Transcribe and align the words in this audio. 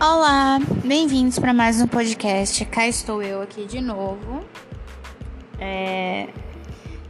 Olá, 0.00 0.60
bem-vindos 0.84 1.40
para 1.40 1.52
mais 1.52 1.80
um 1.80 1.88
podcast. 1.88 2.64
Cá 2.66 2.86
estou 2.86 3.20
eu 3.20 3.42
aqui 3.42 3.66
de 3.66 3.80
novo, 3.80 4.44
é, 5.58 6.28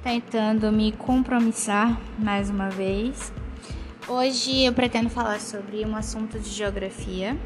tentando 0.03 0.73
me 0.73 0.93
compromissar 0.93 2.01
mais 2.19 2.49
uma 2.49 2.71
vez. 2.71 3.31
Hoje 4.09 4.65
eu 4.65 4.73
pretendo 4.73 5.11
falar 5.11 5.39
sobre 5.39 5.85
um 5.85 5.95
assunto 5.95 6.41
de 6.41 6.49
geografia 6.49 7.37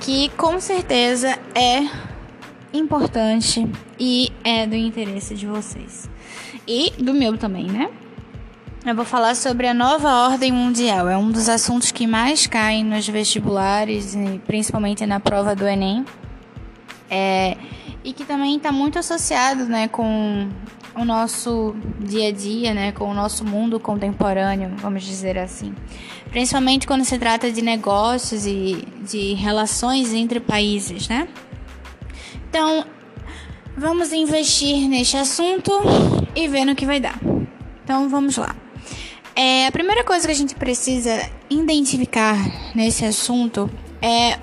que 0.00 0.28
com 0.36 0.60
certeza 0.60 1.36
é 1.52 1.90
importante 2.72 3.68
e 3.98 4.30
é 4.44 4.68
do 4.68 4.76
interesse 4.76 5.34
de 5.34 5.48
vocês 5.48 6.08
e 6.64 6.92
do 6.92 7.12
meu 7.12 7.36
também, 7.36 7.66
né? 7.66 7.90
Eu 8.84 8.94
vou 8.94 9.04
falar 9.04 9.36
sobre 9.36 9.66
a 9.68 9.74
nova 9.74 10.10
ordem 10.30 10.50
mundial. 10.50 11.06
É 11.06 11.14
um 11.14 11.30
dos 11.30 11.50
assuntos 11.50 11.92
que 11.92 12.06
mais 12.06 12.46
caem 12.46 12.82
nos 12.82 13.06
vestibulares, 13.06 14.16
principalmente 14.46 15.04
na 15.04 15.20
prova 15.20 15.54
do 15.54 15.68
Enem. 15.68 16.02
É, 17.10 17.58
e 18.02 18.14
que 18.14 18.24
também 18.24 18.56
está 18.56 18.72
muito 18.72 18.98
associado 18.98 19.66
né, 19.66 19.86
com 19.86 20.48
o 20.94 21.04
nosso 21.04 21.76
dia 22.00 22.28
a 22.28 22.32
dia, 22.32 22.72
né, 22.72 22.90
com 22.92 23.04
o 23.04 23.12
nosso 23.12 23.44
mundo 23.44 23.78
contemporâneo, 23.78 24.72
vamos 24.78 25.04
dizer 25.04 25.36
assim. 25.36 25.74
Principalmente 26.30 26.86
quando 26.86 27.04
se 27.04 27.18
trata 27.18 27.52
de 27.52 27.60
negócios 27.60 28.46
e 28.46 28.88
de 29.06 29.34
relações 29.34 30.14
entre 30.14 30.40
países, 30.40 31.06
né? 31.06 31.28
Então, 32.48 32.86
vamos 33.76 34.10
investir 34.10 34.88
neste 34.88 35.18
assunto 35.18 35.70
e 36.34 36.48
ver 36.48 36.64
no 36.64 36.74
que 36.74 36.86
vai 36.86 36.98
dar. 36.98 37.18
Então, 37.84 38.08
vamos 38.08 38.36
lá. 38.38 38.56
É, 39.34 39.66
a 39.66 39.72
primeira 39.72 40.04
coisa 40.04 40.26
que 40.26 40.32
a 40.32 40.36
gente 40.36 40.54
precisa 40.54 41.30
identificar 41.48 42.36
nesse 42.74 43.04
assunto 43.04 43.70
é 44.02 44.38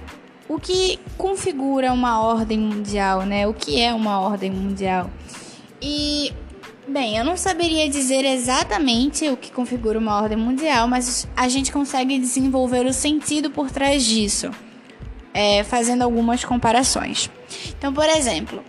o 0.48 0.60
que 0.60 1.00
configura 1.18 1.92
uma 1.92 2.22
ordem 2.22 2.58
mundial, 2.58 3.24
né? 3.24 3.48
O 3.48 3.54
que 3.54 3.82
é 3.82 3.94
uma 3.94 4.20
ordem 4.22 4.50
mundial? 4.50 5.10
E, 5.82 6.34
bem, 6.88 7.18
eu 7.18 7.26
não 7.26 7.36
saberia 7.36 7.90
dizer 7.90 8.24
exatamente 8.26 9.28
o 9.30 9.36
que 9.36 9.52
configura 9.52 10.00
uma 10.00 10.22
ordem 10.22 10.38
mundial, 10.38 10.88
mas 10.88 11.28
a 11.36 11.48
gente 11.50 11.72
consegue 11.72 12.18
desenvolver 12.18 12.86
o 12.86 12.94
sentido 12.94 13.52
por 13.52 13.70
trás 13.70 14.06
disso, 14.06 14.50
é, 15.34 15.64
fazendo 15.64 16.02
algumas 16.02 16.46
comparações. 16.46 17.30
Então, 17.78 17.94
por 17.94 18.06
exemplo, 18.06 18.64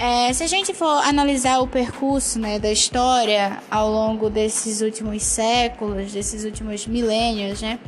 é, 0.00 0.32
se 0.32 0.42
a 0.42 0.46
gente 0.46 0.72
for 0.72 1.04
analisar 1.04 1.58
o 1.58 1.68
percurso 1.68 2.38
né, 2.38 2.58
da 2.58 2.72
história 2.72 3.62
ao 3.70 3.90
longo 3.90 4.30
desses 4.30 4.80
últimos 4.80 5.22
séculos, 5.22 6.10
desses 6.10 6.42
últimos 6.42 6.86
milênios, 6.86 7.60
né, 7.60 7.78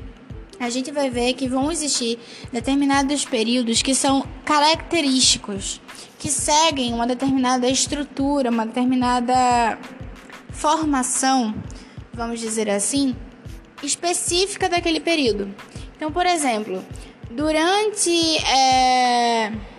a 0.61 0.69
gente 0.69 0.93
vai 0.93 1.09
ver 1.09 1.33
que 1.33 1.49
vão 1.49 1.73
existir 1.73 2.19
determinados 2.53 3.25
períodos 3.25 3.81
que 3.81 3.95
são 3.95 4.27
característicos, 4.45 5.81
que 6.19 6.29
seguem 6.29 6.93
uma 6.93 7.07
determinada 7.07 7.67
estrutura, 7.67 8.51
uma 8.51 8.67
determinada 8.67 9.79
formação, 10.51 11.55
vamos 12.13 12.41
dizer 12.41 12.69
assim, 12.69 13.17
específica 13.83 14.69
daquele 14.69 15.01
período. 15.01 15.49
Então, 15.97 16.13
por 16.13 16.27
exemplo, 16.27 16.85
durante. 17.31 18.37
É 18.45 19.72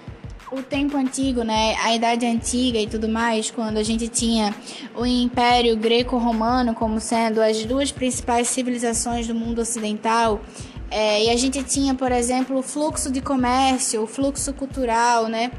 o 0.53 0.61
tempo 0.61 0.95
antigo, 0.95 1.43
né, 1.43 1.75
a 1.81 1.95
idade 1.95 2.25
antiga 2.25 2.77
e 2.79 2.87
tudo 2.87 3.09
mais, 3.09 3.49
quando 3.49 3.77
a 3.77 3.83
gente 3.83 4.07
tinha 4.07 4.53
o 4.95 5.05
Império 5.05 5.75
Greco-Romano 5.75 6.75
como 6.75 6.99
sendo 6.99 7.41
as 7.41 7.65
duas 7.65 7.91
principais 7.91 8.47
civilizações 8.47 9.27
do 9.27 9.33
mundo 9.33 9.59
ocidental, 9.59 10.41
é, 10.91 11.25
e 11.25 11.29
a 11.31 11.35
gente 11.35 11.63
tinha, 11.63 11.95
por 11.95 12.11
exemplo, 12.11 12.59
o 12.59 12.61
fluxo 12.61 13.11
de 13.11 13.19
comércio, 13.19 14.03
o 14.03 14.07
fluxo 14.07 14.53
cultural, 14.53 15.27
né, 15.27 15.51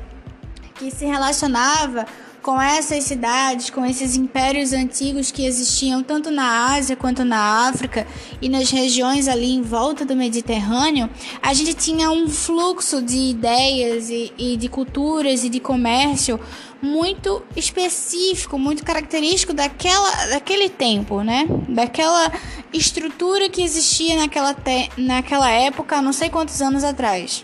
que 0.77 0.91
se 0.93 1.05
relacionava 1.05 2.07
com 2.45 2.61
essas 2.61 3.05
cidades, 3.05 3.71
com 3.71 3.87
esses 3.87 4.17
impérios 4.17 4.75
antigos 4.75 5.31
que 5.31 5.47
existiam 5.47 6.03
tanto 6.03 6.31
na 6.31 6.75
Ásia 6.75 6.95
quanto 6.95 7.25
na 7.25 7.67
África 7.67 8.07
e 8.41 8.51
nas 8.51 8.71
regiões 8.71 9.29
ali 9.29 9.55
em 9.55 9.63
volta 9.63 10.05
do 10.05 10.15
Mediterrâneo, 10.15 11.09
a 11.41 11.55
gente 11.55 11.73
tinha 11.73 12.11
um 12.11 12.29
fluxo 12.29 13.01
de 13.01 13.17
ideias 13.17 14.11
e, 14.11 14.31
e 14.37 14.57
de 14.59 14.69
culturas 14.69 15.43
e 15.43 15.49
de 15.49 15.59
comércio 15.59 16.39
muito 16.83 17.43
específico, 17.57 18.59
muito 18.59 18.85
característico 18.85 19.55
daquela, 19.55 20.27
daquele 20.27 20.69
tempo, 20.69 21.23
né? 21.23 21.47
Daquela 21.67 22.31
estrutura 22.75 23.49
que 23.49 23.63
existia 23.63 24.17
naquela, 24.17 24.53
te, 24.53 24.91
naquela 24.99 25.51
época, 25.51 26.03
não 26.03 26.13
sei 26.13 26.29
quantos 26.29 26.61
anos 26.61 26.85
atrás. 26.85 27.43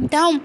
Então, 0.00 0.40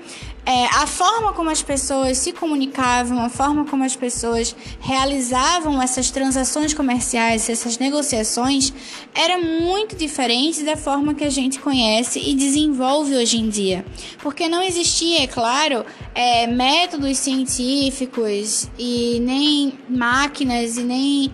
é, 0.46 0.66
a 0.66 0.88
forma 0.88 1.34
como 1.34 1.50
as 1.50 1.62
pessoas 1.62 2.18
se 2.18 2.34
comunicavam, 2.34 3.24
a 3.24 3.30
forma 3.30 3.66
como 3.66 3.84
as 3.84 3.96
pessoas 3.96 4.56
realizavam 4.80 5.82
essas 5.82 6.10
transações 6.10 6.74
comerciais, 6.74 7.48
essas 7.48 7.78
negociações, 7.78 8.74
era 9.14 9.38
muito 9.38 9.96
diferente 9.96 10.64
da 10.64 10.76
forma 10.76 11.14
que 11.14 11.24
a 11.24 11.30
gente 11.30 11.60
conhece 11.60 12.20
e 12.20 12.34
desenvolve 12.34 13.16
hoje 13.16 13.38
em 13.38 13.50
dia. 13.50 13.86
Porque 14.20 14.48
não 14.48 14.64
existia, 14.64 15.24
é 15.24 15.28
claro, 15.28 15.86
é, 16.16 16.48
métodos 16.48 17.18
científicos 17.20 18.68
e 18.80 19.20
nem 19.22 19.78
máquinas 19.88 20.78
e 20.78 20.84
nem 20.84 21.32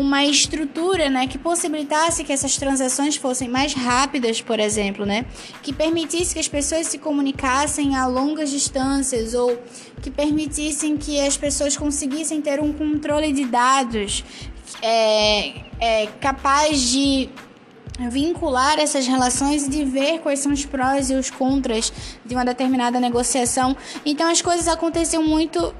uma 0.00 0.24
estrutura 0.24 1.10
né, 1.10 1.26
que 1.26 1.36
possibilitasse 1.36 2.24
que 2.24 2.32
essas 2.32 2.56
transações 2.56 3.16
fossem 3.16 3.48
mais 3.48 3.74
rápidas, 3.74 4.40
por 4.40 4.58
exemplo, 4.58 5.04
né, 5.04 5.26
que 5.62 5.72
permitisse 5.72 6.34
que 6.34 6.40
as 6.40 6.48
pessoas 6.48 6.86
se 6.86 6.98
comunicassem 6.98 7.96
a 7.96 8.06
longas 8.06 8.50
distâncias 8.50 9.34
ou 9.34 9.58
que 10.00 10.10
permitissem 10.10 10.96
que 10.96 11.20
as 11.20 11.36
pessoas 11.36 11.76
conseguissem 11.76 12.40
ter 12.40 12.60
um 12.60 12.72
controle 12.72 13.32
de 13.32 13.44
dados 13.44 14.24
é, 14.82 15.48
é, 15.78 16.06
capaz 16.20 16.90
de 16.90 17.28
vincular 18.08 18.78
essas 18.78 19.06
relações 19.06 19.66
e 19.66 19.70
de 19.70 19.84
ver 19.84 20.20
quais 20.20 20.38
são 20.38 20.52
os 20.52 20.64
prós 20.64 21.10
e 21.10 21.14
os 21.14 21.30
contras 21.30 21.92
de 22.24 22.34
uma 22.34 22.44
determinada 22.44 22.98
negociação. 22.98 23.76
Então 24.06 24.30
as 24.30 24.40
coisas 24.40 24.68
aconteciam 24.68 25.22
muito 25.22 25.74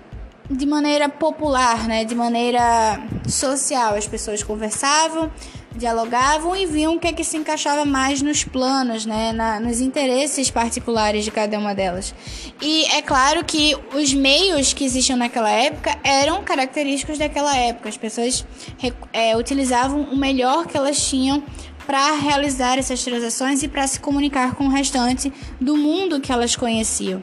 de 0.51 0.67
maneira 0.67 1.09
popular, 1.09 1.87
né? 1.87 2.05
De 2.05 2.15
maneira 2.15 3.01
social. 3.29 3.95
As 3.95 4.07
pessoas 4.07 4.43
conversavam, 4.43 5.31
dialogavam 5.77 6.57
e 6.57 6.67
viam 6.67 6.97
o 6.97 6.99
que 6.99 7.07
é 7.07 7.13
que 7.13 7.23
se 7.23 7.37
encaixava 7.37 7.85
mais 7.85 8.21
nos 8.21 8.43
planos, 8.43 9.07
né? 9.07 9.33
Na, 9.33 9.61
nos 9.61 9.81
interesses 9.81 10.51
particulares 10.51 11.25
de 11.25 11.31
cada 11.31 11.57
uma 11.59 11.75
delas. 11.75 12.13
E 12.61 12.85
é 12.87 13.01
claro 13.01 13.45
que 13.45 13.77
os 13.95 14.13
meios 14.13 14.73
que 14.73 14.85
existiam 14.85 15.17
naquela 15.17 15.51
época 15.51 15.97
eram 16.03 16.43
característicos 16.43 17.17
daquela 17.17 17.57
época. 17.57 17.89
As 17.89 17.97
pessoas 17.97 18.45
é, 19.13 19.37
utilizavam 19.37 20.03
o 20.03 20.17
melhor 20.17 20.67
que 20.67 20.77
elas 20.77 21.09
tinham 21.09 21.43
para 21.87 22.13
realizar 22.13 22.79
essas 22.79 23.03
transações 23.03 23.63
e 23.63 23.69
para 23.69 23.87
se 23.87 23.99
comunicar 23.99 24.55
com 24.55 24.67
o 24.67 24.69
restante 24.69 25.33
do 25.61 25.77
mundo 25.77 26.21
que 26.21 26.31
elas 26.31 26.55
conheciam. 26.55 27.23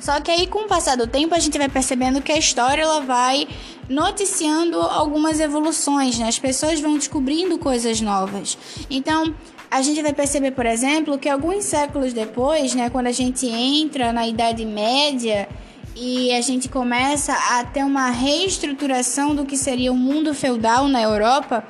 Só 0.00 0.20
que 0.20 0.30
aí, 0.30 0.46
com 0.46 0.60
o 0.60 0.68
passar 0.68 0.96
do 0.96 1.06
tempo, 1.06 1.34
a 1.34 1.38
gente 1.38 1.56
vai 1.58 1.68
percebendo 1.68 2.22
que 2.22 2.32
a 2.32 2.38
história 2.38 2.82
ela 2.82 3.00
vai 3.00 3.46
noticiando 3.88 4.80
algumas 4.80 5.40
evoluções, 5.40 6.18
né? 6.18 6.28
As 6.28 6.38
pessoas 6.38 6.80
vão 6.80 6.94
descobrindo 6.94 7.58
coisas 7.58 8.00
novas. 8.00 8.56
Então, 8.88 9.34
a 9.70 9.82
gente 9.82 10.02
vai 10.02 10.12
perceber, 10.12 10.50
por 10.52 10.66
exemplo, 10.66 11.18
que 11.18 11.28
alguns 11.28 11.64
séculos 11.64 12.12
depois, 12.12 12.74
né, 12.74 12.90
quando 12.90 13.06
a 13.06 13.12
gente 13.12 13.46
entra 13.46 14.12
na 14.12 14.26
Idade 14.26 14.64
Média 14.64 15.48
e 15.94 16.32
a 16.32 16.40
gente 16.40 16.68
começa 16.68 17.32
a 17.32 17.64
ter 17.64 17.84
uma 17.84 18.10
reestruturação 18.10 19.34
do 19.34 19.44
que 19.44 19.56
seria 19.56 19.92
o 19.92 19.96
mundo 19.96 20.34
feudal 20.34 20.88
na 20.88 21.00
Europa, 21.00 21.64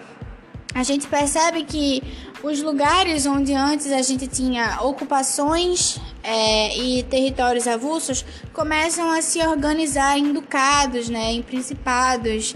a 0.74 0.82
gente 0.82 1.06
percebe 1.08 1.64
que 1.64 2.02
os 2.42 2.62
lugares 2.62 3.26
onde 3.26 3.52
antes 3.54 3.92
a 3.92 4.02
gente 4.02 4.26
tinha 4.26 4.78
ocupações 4.82 6.00
é, 6.22 6.76
e 6.76 7.02
territórios 7.04 7.66
avulsos 7.66 8.24
começam 8.52 9.10
a 9.10 9.20
se 9.20 9.40
organizar 9.40 10.18
em 10.18 10.32
ducados, 10.32 11.08
né, 11.08 11.32
em 11.32 11.42
principados. 11.42 12.54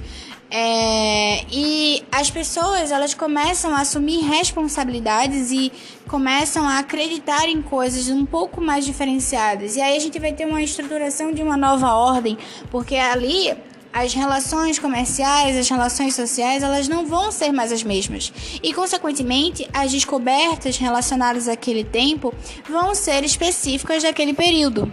É, 0.51 1.45
e 1.51 2.05
as 2.13 2.31
pessoas 2.31 2.93
elas 2.93 3.13
começam 3.13 3.75
a 3.75 3.81
assumir 3.81 4.21
responsabilidades 4.21 5.51
e 5.51 5.73
começam 6.07 6.69
a 6.69 6.79
acreditar 6.79 7.49
em 7.49 7.61
coisas 7.61 8.09
um 8.09 8.25
pouco 8.25 8.61
mais 8.61 8.85
diferenciadas. 8.85 9.75
E 9.75 9.81
aí 9.81 9.97
a 9.97 10.01
gente 10.01 10.19
vai 10.19 10.33
ter 10.33 10.47
uma 10.47 10.63
estruturação 10.63 11.33
de 11.33 11.43
uma 11.43 11.57
nova 11.57 11.93
ordem, 11.95 12.39
porque 12.71 12.95
ali 12.95 13.57
as 13.95 14.13
relações 14.13 14.77
comerciais, 14.77 15.57
as 15.57 15.69
relações 15.69 16.17
sociais, 16.17 16.65
elas 16.65 16.89
não 16.89 17.07
vão 17.07 17.31
ser 17.31 17.53
mais 17.53 17.71
as 17.71 17.85
mesmas. 17.85 18.33
E, 18.61 18.75
consequentemente, 18.75 19.69
as 19.73 19.93
descobertas 19.93 20.77
relacionadas 20.77 21.47
àquele 21.47 21.85
tempo 21.85 22.35
vão 22.69 22.93
ser 22.93 23.23
específicas 23.23 24.03
daquele 24.03 24.35
período. 24.35 24.91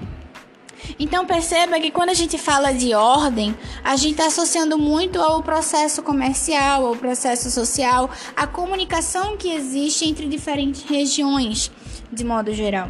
Então 0.99 1.25
perceba 1.25 1.79
que 1.79 1.89
quando 1.89 2.09
a 2.09 2.13
gente 2.13 2.37
fala 2.37 2.71
de 2.71 2.93
ordem, 2.93 3.55
a 3.83 3.95
gente 3.95 4.11
está 4.11 4.27
associando 4.27 4.77
muito 4.77 5.19
ao 5.19 5.41
processo 5.41 6.03
comercial, 6.03 6.85
ao 6.85 6.95
processo 6.95 7.49
social, 7.49 8.09
à 8.35 8.45
comunicação 8.45 9.37
que 9.37 9.51
existe 9.51 10.05
entre 10.05 10.27
diferentes 10.27 10.83
regiões, 10.83 11.71
de 12.11 12.23
modo 12.23 12.53
geral. 12.53 12.89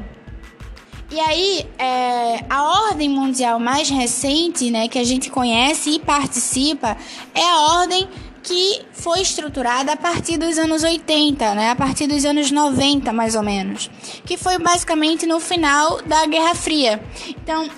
E 1.12 1.20
aí, 1.20 1.68
é, 1.78 2.46
a 2.50 2.88
ordem 2.88 3.10
mundial 3.10 3.60
mais 3.60 3.90
recente, 3.90 4.72
né, 4.72 4.88
que 4.88 4.98
a 4.98 5.04
gente 5.04 5.30
conhece 5.30 5.90
e 5.90 6.00
participa, 6.00 6.96
é 7.36 7.44
a 7.44 7.80
ordem 7.80 8.08
que 8.42 8.82
foi 8.94 9.20
estruturada 9.20 9.92
a 9.92 9.98
partir 9.98 10.38
dos 10.38 10.58
anos 10.58 10.84
80, 10.84 11.54
né, 11.54 11.70
a 11.70 11.76
partir 11.76 12.08
dos 12.08 12.24
anos 12.24 12.50
90, 12.50 13.12
mais 13.12 13.36
ou 13.36 13.44
menos, 13.44 13.92
que 14.26 14.38
foi 14.38 14.58
basicamente 14.58 15.26
no 15.26 15.42
final 15.42 16.02
da 16.02 16.26
Guerra 16.26 16.56
Fria. 16.56 17.04
Então, 17.28 17.70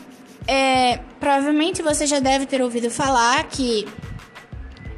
é, 0.47 0.99
provavelmente 1.19 1.81
você 1.81 2.05
já 2.05 2.19
deve 2.19 2.45
ter 2.45 2.61
ouvido 2.61 2.91
falar 2.91 3.45
que 3.45 3.87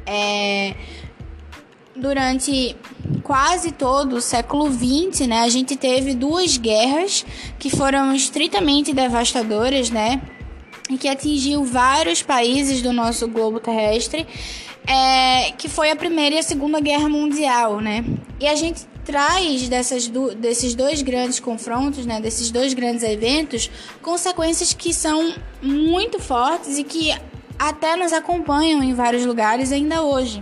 é, 0.04 0.74
durante 1.96 2.76
quase 3.26 3.72
todo 3.72 4.14
o 4.14 4.20
século 4.20 4.70
XX, 4.70 5.26
né, 5.26 5.40
a 5.40 5.48
gente 5.48 5.74
teve 5.74 6.14
duas 6.14 6.56
guerras 6.56 7.26
que 7.58 7.68
foram 7.68 8.14
estritamente 8.14 8.92
devastadoras, 8.92 9.90
né, 9.90 10.22
e 10.88 10.96
que 10.96 11.08
atingiu 11.08 11.64
vários 11.64 12.22
países 12.22 12.80
do 12.80 12.92
nosso 12.92 13.26
globo 13.26 13.58
terrestre, 13.58 14.24
é, 14.86 15.50
que 15.58 15.68
foi 15.68 15.90
a 15.90 15.96
Primeira 15.96 16.36
e 16.36 16.38
a 16.38 16.42
Segunda 16.44 16.78
Guerra 16.78 17.08
Mundial, 17.08 17.80
né? 17.80 18.04
E 18.38 18.46
a 18.46 18.54
gente 18.54 18.86
traz 19.04 19.68
dessas 19.68 20.06
do, 20.06 20.32
desses 20.32 20.76
dois 20.76 21.02
grandes 21.02 21.40
confrontos, 21.40 22.06
né, 22.06 22.20
desses 22.20 22.52
dois 22.52 22.74
grandes 22.74 23.02
eventos, 23.02 23.68
consequências 24.00 24.72
que 24.72 24.94
são 24.94 25.34
muito 25.60 26.20
fortes 26.20 26.78
e 26.78 26.84
que 26.84 27.12
até 27.58 27.96
nos 27.96 28.12
acompanham 28.12 28.84
em 28.84 28.94
vários 28.94 29.26
lugares 29.26 29.72
ainda 29.72 30.02
hoje. 30.02 30.40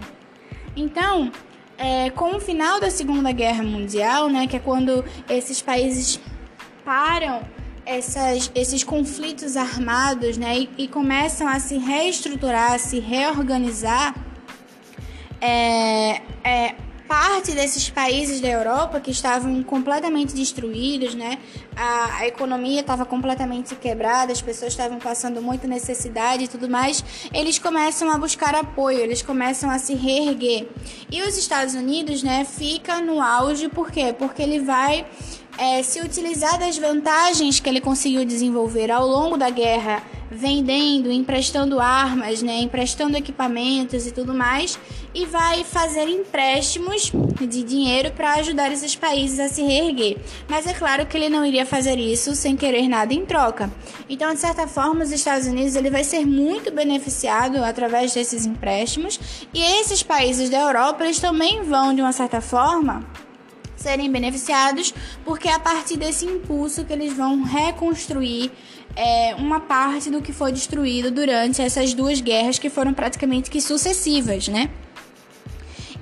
Então, 0.77 1.33
é, 1.85 2.09
com 2.09 2.37
o 2.37 2.41
final 2.41 2.81
da 2.81 2.91
Segunda 2.91 3.31
Guerra 3.31 3.63
Mundial, 3.63 4.31
né, 4.31 4.47
que 4.47 4.57
é 4.57 4.59
quando 4.59 5.05
esses 5.29 5.61
países 5.61 6.19
param 6.83 7.43
essas, 7.85 8.51
esses 8.55 8.83
conflitos 8.83 9.55
armados 9.55 10.39
né, 10.39 10.61
e, 10.61 10.71
e 10.79 10.89
começam 10.89 11.47
a 11.47 11.61
se 11.61 11.77
reestruturar, 11.77 12.73
a 12.73 12.79
se 12.79 12.99
reorganizar, 13.01 14.15
é, 15.43 16.23
é, 16.43 16.75
parte 17.15 17.53
desses 17.53 17.89
países 17.89 18.41
da 18.41 18.49
Europa 18.49 18.99
que 18.99 19.13
estavam 19.13 19.63
completamente 19.63 20.35
destruídos, 20.35 21.15
né? 21.15 21.39
A, 21.77 22.17
a 22.17 22.27
economia 22.27 22.81
estava 22.81 23.05
completamente 23.05 23.77
quebrada, 23.77 24.33
as 24.33 24.43
pessoas 24.43 24.73
estavam 24.73 24.99
passando 24.99 25.41
muita 25.41 25.69
necessidade 25.69 26.43
e 26.43 26.49
tudo 26.49 26.69
mais. 26.69 27.05
Eles 27.33 27.57
começam 27.57 28.11
a 28.11 28.19
buscar 28.19 28.57
apoio, 28.57 28.99
eles 28.99 29.23
começam 29.23 29.71
a 29.71 29.79
se 29.79 29.95
reerguer. 29.95 30.67
E 31.09 31.23
os 31.23 31.39
Estados 31.39 31.75
Unidos, 31.75 32.21
né, 32.25 32.45
fica 32.45 33.01
no 33.01 33.23
auge, 33.23 33.69
por 33.69 33.93
quê? 33.93 34.13
Porque 34.19 34.43
ele 34.43 34.59
vai 34.59 35.07
é, 35.59 35.83
se 35.83 36.01
utilizar 36.01 36.59
das 36.59 36.77
vantagens 36.79 37.61
que 37.61 37.69
ele 37.69 37.81
conseguiu 37.81 38.25
desenvolver 38.25 38.91
ao 38.91 39.07
longo 39.07 39.37
da 39.37 39.51
guerra, 39.51 40.03
vendendo, 40.31 41.13
emprestando 41.13 41.79
armas, 41.81 42.43
né, 42.43 42.61
emprestando 42.61 43.17
equipamentos 43.17 44.07
e 44.07 44.11
tudo 44.11 44.35
mais, 44.35 44.79
e 45.15 45.25
vai 45.25 45.63
fazer 45.63 46.09
empréstimos 46.09 47.13
de 47.41 47.63
dinheiro 47.63 48.11
para 48.13 48.35
ajudar 48.35 48.73
esses 48.73 48.97
países 48.97 49.39
a 49.39 49.49
se 49.49 49.63
reerguer. 49.63 50.19
Mas 50.49 50.67
é 50.67 50.75
claro 50.75 51.07
que 51.07 51.17
ele 51.17 51.29
não 51.29 51.47
iria 51.47 51.65
fazer 51.65 51.99
isso 51.99 52.35
sem 52.35 52.57
querer 52.57 52.89
nada 52.89 53.15
em 53.15 53.25
troca. 53.25 53.71
Então, 54.09 54.33
de 54.35 54.41
certa 54.41 54.67
forma, 54.67 55.05
os 55.05 55.13
Estados 55.13 55.47
Unidos 55.47 55.77
ele 55.77 55.91
vai 55.91 56.03
ser 56.03 56.27
muito 56.27 56.73
beneficiado 56.73 57.63
através 57.63 58.13
desses 58.13 58.45
empréstimos, 58.45 59.21
e 59.53 59.63
esses 59.81 60.03
países 60.03 60.51
da 60.51 60.59
Europa 60.59 61.05
eles 61.05 61.21
também 61.21 61.63
vão 61.63 61.95
de 61.95 62.01
uma 62.01 62.13
certa 62.13 62.41
forma 62.41 63.05
serem 63.85 64.11
beneficiados, 64.11 64.95
porque 65.25 65.47
é 65.47 65.53
a 65.53 65.59
partir 65.59 65.97
desse 65.97 66.25
impulso 66.25 66.85
que 66.85 66.93
eles 66.93 67.13
vão 67.13 67.43
reconstruir 67.43 68.51
é, 68.97 69.35
uma 69.37 69.61
parte 69.61 70.11
do 70.11 70.23
que 70.23 70.33
foi 70.33 70.53
destruído 70.53 71.11
durante 71.11 71.61
essas 71.61 71.93
duas 71.93 72.21
guerras 72.21 72.59
que 72.59 72.71
foram 72.71 72.95
praticamente 72.95 73.51
que 73.51 73.61
sucessivas, 73.61 74.49
né? 74.49 74.71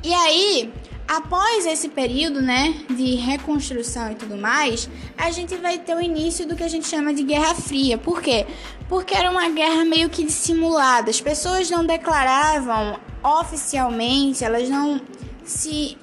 E 0.04 0.12
aí, 0.14 0.72
após 1.08 1.66
esse 1.66 1.88
período, 1.88 2.40
né, 2.40 2.74
de 2.90 3.14
reconstrução 3.16 4.12
e 4.12 4.14
tudo 4.14 4.36
mais, 4.36 4.88
a 5.16 5.30
gente 5.30 5.56
vai 5.56 5.78
ter 5.78 5.96
o 5.96 6.00
início 6.00 6.46
do 6.46 6.54
que 6.54 6.62
a 6.62 6.68
gente 6.68 6.86
chama 6.86 7.12
de 7.12 7.22
Guerra 7.22 7.54
Fria. 7.54 7.98
Por 7.98 8.20
quê? 8.20 8.46
Porque 8.88 9.14
era 9.14 9.30
uma 9.30 9.48
guerra 9.48 9.84
meio 9.84 10.08
que 10.08 10.24
dissimulada. 10.24 11.10
As 11.10 11.20
pessoas 11.20 11.70
não 11.70 11.84
declaravam 11.84 12.98
oficialmente, 13.22 14.44
elas 14.44 14.68
não 14.68 15.00
se 15.44 15.96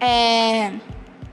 é, 0.00 0.72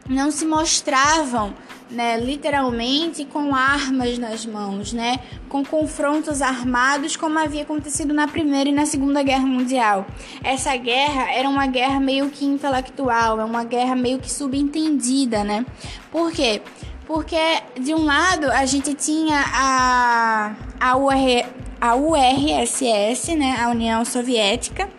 não 0.08 0.32
se 0.32 0.46
mostravam 0.46 1.54
né, 1.90 2.18
literalmente 2.20 3.24
com 3.24 3.54
armas 3.54 4.18
nas 4.18 4.46
mãos, 4.46 4.92
né, 4.92 5.20
com 5.48 5.64
confrontos 5.64 6.42
armados 6.42 7.16
como 7.16 7.38
havia 7.38 7.62
acontecido 7.62 8.14
na 8.14 8.28
Primeira 8.28 8.70
e 8.70 8.74
na 8.74 8.86
Segunda 8.86 9.22
Guerra 9.22 9.46
Mundial. 9.46 10.06
Essa 10.44 10.76
guerra 10.76 11.32
era 11.32 11.48
uma 11.48 11.68
guerra 11.68 12.00
meio 12.00 12.30
que 12.30 12.46
intelectual, 12.46 13.40
é 13.40 13.46
uma 13.46 13.64
guerra 13.64 13.96
meio 13.96 14.20
que 14.20 14.32
subentendida, 14.32 15.44
né? 15.44 15.66
Por 16.12 16.32
quê? 16.32 16.62
Porque 17.06 17.62
de 17.80 17.94
um 17.94 18.06
lado 18.06 18.50
a 18.50 18.66
gente 18.66 18.94
tinha 18.94 19.44
a 19.54 20.56
a, 20.84 20.98
UR, 20.98 21.46
a 21.80 21.96
URSS, 21.96 23.36
né, 23.36 23.56
a 23.62 23.70
União 23.70 24.04
Soviética, 24.04 24.90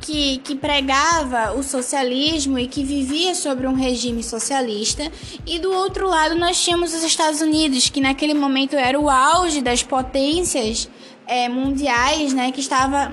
que, 0.00 0.38
que 0.38 0.54
pregava 0.54 1.52
o 1.52 1.62
socialismo 1.62 2.58
e 2.58 2.66
que 2.66 2.82
vivia 2.82 3.34
sobre 3.34 3.66
um 3.66 3.74
regime 3.74 4.22
socialista, 4.22 5.10
e 5.46 5.58
do 5.58 5.72
outro 5.72 6.08
lado 6.08 6.34
nós 6.34 6.62
tínhamos 6.62 6.94
os 6.94 7.02
Estados 7.02 7.40
Unidos, 7.40 7.88
que 7.88 8.00
naquele 8.00 8.34
momento 8.34 8.76
era 8.76 8.98
o 8.98 9.10
auge 9.10 9.60
das 9.60 9.82
potências 9.82 10.88
é, 11.26 11.48
mundiais, 11.48 12.32
né, 12.32 12.50
que 12.50 12.60
estava 12.60 13.12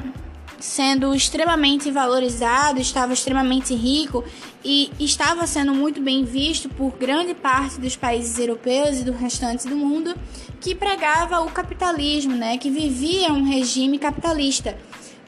sendo 0.60 1.14
extremamente 1.14 1.92
valorizado, 1.92 2.80
estava 2.80 3.14
extremamente 3.14 3.76
rico 3.76 4.24
e 4.64 4.92
estava 5.00 5.46
sendo 5.46 5.74
muito 5.74 6.02
bem 6.02 6.26
visto 6.26 6.68
por 6.68 6.94
grande 6.94 7.36
parte 7.36 7.80
dos 7.80 7.96
países 7.96 8.40
europeus 8.40 9.00
e 9.00 9.04
do 9.04 9.12
restante 9.12 9.68
do 9.68 9.76
mundo 9.76 10.16
que 10.60 10.74
pregava 10.74 11.42
o 11.42 11.52
capitalismo, 11.52 12.36
né, 12.36 12.58
que 12.58 12.70
vivia 12.70 13.32
um 13.32 13.44
regime 13.44 14.00
capitalista. 14.00 14.76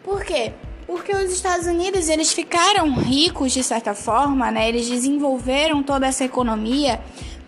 Por 0.03 0.23
quê? 0.25 0.53
Porque 0.89 1.13
os 1.13 1.31
Estados 1.31 1.67
Unidos, 1.67 2.09
eles 2.09 2.33
ficaram 2.33 2.91
ricos 2.95 3.51
de 3.51 3.61
certa 3.61 3.93
forma, 3.93 4.49
né? 4.49 4.67
Eles 4.67 4.89
desenvolveram 4.89 5.83
toda 5.83 6.07
essa 6.07 6.25
economia, 6.25 6.99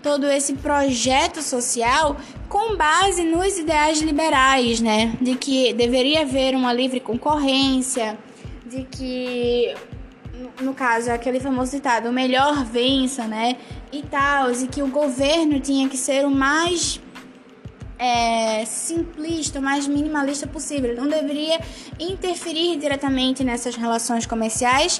todo 0.04 0.28
esse 0.28 0.54
projeto 0.54 1.42
social 1.42 2.18
com 2.48 2.78
base 2.78 3.24
nos 3.24 3.58
ideais 3.58 4.00
liberais, 4.00 4.80
né? 4.80 5.18
De 5.20 5.34
que 5.34 5.74
deveria 5.74 6.22
haver 6.22 6.54
uma 6.54 6.72
livre 6.72 7.00
concorrência, 7.00 8.16
de 8.64 8.84
que 8.84 9.74
no 10.62 10.76
caso, 10.76 11.10
aquele 11.12 11.40
famoso 11.40 11.72
ditado, 11.72 12.10
o 12.10 12.14
melhor 12.14 12.64
vença, 12.64 13.26
né? 13.26 13.58
E 13.92 14.04
tal, 14.04 14.52
e 14.52 14.68
que 14.68 14.84
o 14.84 14.88
governo 14.88 15.60
tinha 15.60 15.90
que 15.90 15.98
ser 15.98 16.28
o 16.28 16.30
mais 16.30 17.02
é, 18.02 18.66
simplista, 18.66 19.60
o 19.60 19.62
mais 19.62 19.88
minimalista 19.88 20.48
possível. 20.48 20.90
Ele 20.90 21.00
não 21.00 21.08
deveria 21.08 21.60
interferir 22.00 22.76
diretamente 22.78 23.44
nessas 23.44 23.76
relações 23.76 24.26
comerciais 24.26 25.00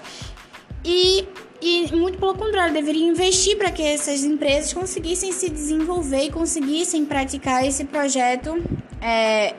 e, 0.86 1.28
e 1.60 1.96
muito 1.96 2.20
pelo 2.20 2.36
contrário, 2.36 2.72
deveria 2.72 3.08
investir 3.08 3.58
para 3.58 3.72
que 3.72 3.82
essas 3.82 4.24
empresas 4.24 4.72
conseguissem 4.72 5.32
se 5.32 5.50
desenvolver 5.50 6.26
e 6.26 6.32
conseguissem 6.32 7.04
praticar 7.04 7.66
esse 7.66 7.86
projeto 7.86 8.62
é, 9.02 9.56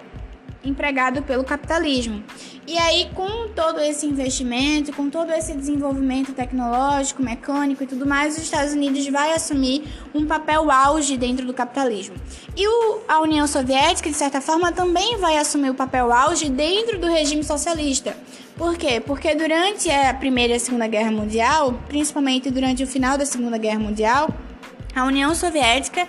empregado 0.64 1.22
pelo 1.22 1.44
capitalismo. 1.44 2.22
E 2.66 2.78
aí, 2.78 3.10
com 3.14 3.48
todo 3.48 3.80
esse 3.80 4.06
investimento, 4.06 4.92
com 4.92 5.10
todo 5.10 5.32
esse 5.32 5.52
desenvolvimento 5.52 6.32
tecnológico, 6.32 7.22
mecânico 7.22 7.82
e 7.82 7.86
tudo 7.86 8.06
mais, 8.06 8.36
os 8.36 8.44
Estados 8.44 8.72
Unidos 8.72 9.06
vai 9.08 9.32
assumir 9.32 9.82
um 10.14 10.26
papel 10.26 10.70
auge 10.70 11.16
dentro 11.16 11.44
do 11.44 11.52
capitalismo. 11.52 12.14
E 12.56 12.66
o, 12.68 13.00
a 13.08 13.20
União 13.20 13.46
Soviética, 13.46 14.08
de 14.08 14.16
certa 14.16 14.40
forma, 14.40 14.70
também 14.70 15.16
vai 15.18 15.38
assumir 15.38 15.70
o 15.70 15.74
papel 15.74 16.12
auge 16.12 16.48
dentro 16.48 16.98
do 16.98 17.08
regime 17.08 17.42
socialista. 17.42 18.16
Por 18.56 18.76
quê? 18.76 19.00
Porque 19.00 19.34
durante 19.34 19.90
a 19.90 20.14
Primeira 20.14 20.52
e 20.52 20.56
a 20.56 20.60
Segunda 20.60 20.86
Guerra 20.86 21.10
Mundial, 21.10 21.80
principalmente 21.88 22.50
durante 22.50 22.84
o 22.84 22.86
final 22.86 23.18
da 23.18 23.26
Segunda 23.26 23.58
Guerra 23.58 23.80
Mundial, 23.80 24.28
a 24.94 25.04
União 25.04 25.34
Soviética 25.34 26.06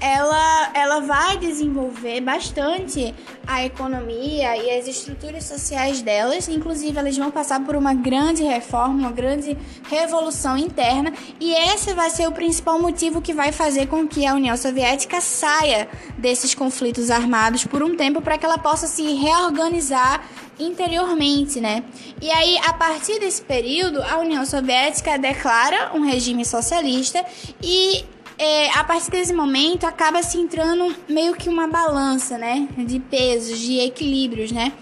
ela, 0.00 0.70
ela 0.74 1.00
vai 1.00 1.36
desenvolver 1.36 2.20
bastante 2.22 3.14
a 3.46 3.64
economia 3.64 4.56
e 4.56 4.78
as 4.78 4.88
estruturas 4.88 5.44
sociais 5.44 6.00
delas. 6.00 6.48
Inclusive, 6.48 6.98
elas 6.98 7.16
vão 7.16 7.30
passar 7.30 7.60
por 7.64 7.76
uma 7.76 7.92
grande 7.92 8.42
reforma, 8.42 8.94
uma 8.94 9.12
grande 9.12 9.56
revolução 9.88 10.56
interna, 10.56 11.12
e 11.38 11.52
esse 11.52 11.92
vai 11.92 12.08
ser 12.08 12.26
o 12.26 12.32
principal 12.32 12.80
motivo 12.80 13.20
que 13.20 13.34
vai 13.34 13.52
fazer 13.52 13.86
com 13.88 14.08
que 14.08 14.26
a 14.26 14.34
União 14.34 14.56
Soviética 14.56 15.20
saia 15.20 15.88
desses 16.16 16.54
conflitos 16.54 17.10
armados 17.10 17.64
por 17.66 17.82
um 17.82 17.94
tempo 17.94 18.22
para 18.22 18.38
que 18.38 18.46
ela 18.46 18.58
possa 18.58 18.86
se 18.86 19.02
reorganizar 19.14 20.24
interiormente, 20.58 21.60
né? 21.60 21.82
E 22.20 22.30
aí, 22.30 22.58
a 22.66 22.72
partir 22.72 23.18
desse 23.18 23.42
período, 23.42 24.02
a 24.02 24.18
União 24.18 24.44
Soviética 24.44 25.18
declara 25.18 25.92
um 25.94 26.02
regime 26.02 26.44
socialista 26.44 27.24
e 27.62 28.04
é, 28.40 28.70
a 28.70 28.82
partir 28.82 29.10
desse 29.10 29.34
momento 29.34 29.84
acaba 29.84 30.22
se 30.22 30.38
entrando 30.38 30.96
meio 31.06 31.34
que 31.34 31.46
uma 31.46 31.66
balança, 31.66 32.38
né? 32.38 32.66
De 32.74 32.98
pesos, 32.98 33.58
de 33.58 33.80
equilíbrios, 33.80 34.50
né? 34.50 34.72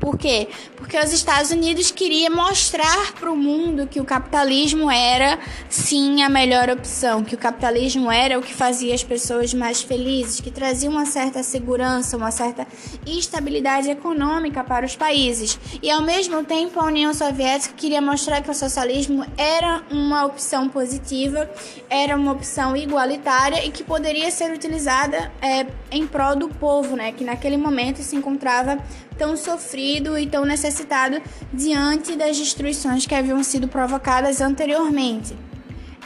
Por 0.00 0.16
quê? 0.16 0.48
Porque 0.76 0.98
os 0.98 1.12
Estados 1.12 1.50
Unidos 1.50 1.90
queria 1.90 2.30
mostrar 2.30 3.12
para 3.14 3.30
o 3.30 3.36
mundo 3.36 3.86
que 3.86 4.00
o 4.00 4.04
capitalismo 4.04 4.90
era 4.90 5.38
sim 5.68 6.22
a 6.22 6.28
melhor 6.28 6.70
opção, 6.70 7.24
que 7.24 7.34
o 7.34 7.38
capitalismo 7.38 8.10
era 8.10 8.38
o 8.38 8.42
que 8.42 8.54
fazia 8.54 8.94
as 8.94 9.02
pessoas 9.02 9.52
mais 9.52 9.82
felizes, 9.82 10.40
que 10.40 10.50
trazia 10.50 10.88
uma 10.88 11.04
certa 11.04 11.42
segurança, 11.42 12.16
uma 12.16 12.30
certa 12.30 12.66
estabilidade 13.04 13.90
econômica 13.90 14.62
para 14.62 14.86
os 14.86 14.94
países. 14.94 15.58
E 15.82 15.90
ao 15.90 16.00
mesmo 16.00 16.44
tempo 16.44 16.78
a 16.78 16.84
União 16.84 17.12
Soviética 17.12 17.74
queria 17.76 18.00
mostrar 18.00 18.40
que 18.40 18.50
o 18.50 18.54
socialismo 18.54 19.26
era 19.36 19.82
uma 19.90 20.24
opção 20.24 20.68
positiva, 20.68 21.50
era 21.90 22.16
uma 22.16 22.32
opção 22.32 22.76
igualitária 22.76 23.64
e 23.64 23.70
que 23.70 23.82
poderia 23.82 24.30
ser 24.30 24.52
utilizada 24.52 25.32
é, 25.42 25.66
em 25.90 26.06
prol 26.06 26.36
do 26.36 26.48
povo, 26.48 26.94
né? 26.94 27.10
Que 27.10 27.24
naquele 27.24 27.56
momento 27.56 27.98
se 27.98 28.14
encontrava 28.14 28.78
tão 29.18 29.36
sofrido 29.36 30.16
e 30.16 30.26
tão 30.26 30.44
necessitado 30.44 31.20
diante 31.52 32.16
das 32.16 32.38
destruições 32.38 33.04
que 33.04 33.14
haviam 33.14 33.42
sido 33.42 33.68
provocadas 33.68 34.40
anteriormente. 34.40 35.36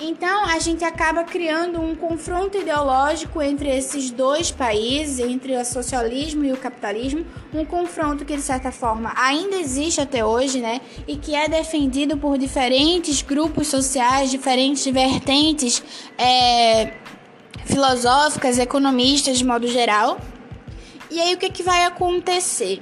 Então, 0.04 0.46
a 0.46 0.58
gente 0.58 0.84
acaba 0.84 1.22
criando 1.22 1.80
um 1.80 1.94
confronto 1.94 2.58
ideológico 2.58 3.40
entre 3.40 3.68
esses 3.68 4.10
dois 4.10 4.50
países, 4.50 5.20
entre 5.20 5.56
o 5.56 5.64
socialismo 5.64 6.44
e 6.44 6.50
o 6.50 6.56
capitalismo, 6.56 7.24
um 7.54 7.64
confronto 7.64 8.24
que, 8.24 8.34
de 8.34 8.42
certa 8.42 8.72
forma, 8.72 9.12
ainda 9.14 9.54
existe 9.54 10.00
até 10.00 10.24
hoje, 10.24 10.58
né? 10.60 10.80
E 11.06 11.16
que 11.16 11.36
é 11.36 11.46
defendido 11.46 12.16
por 12.16 12.36
diferentes 12.36 13.22
grupos 13.22 13.68
sociais, 13.68 14.28
diferentes 14.28 14.84
vertentes 14.86 15.80
é, 16.18 16.94
filosóficas, 17.64 18.58
economistas, 18.58 19.38
de 19.38 19.44
modo 19.44 19.68
geral. 19.68 20.18
E 21.12 21.20
aí, 21.20 21.34
o 21.34 21.38
que, 21.38 21.48
que 21.48 21.62
vai 21.62 21.84
acontecer? 21.84 22.80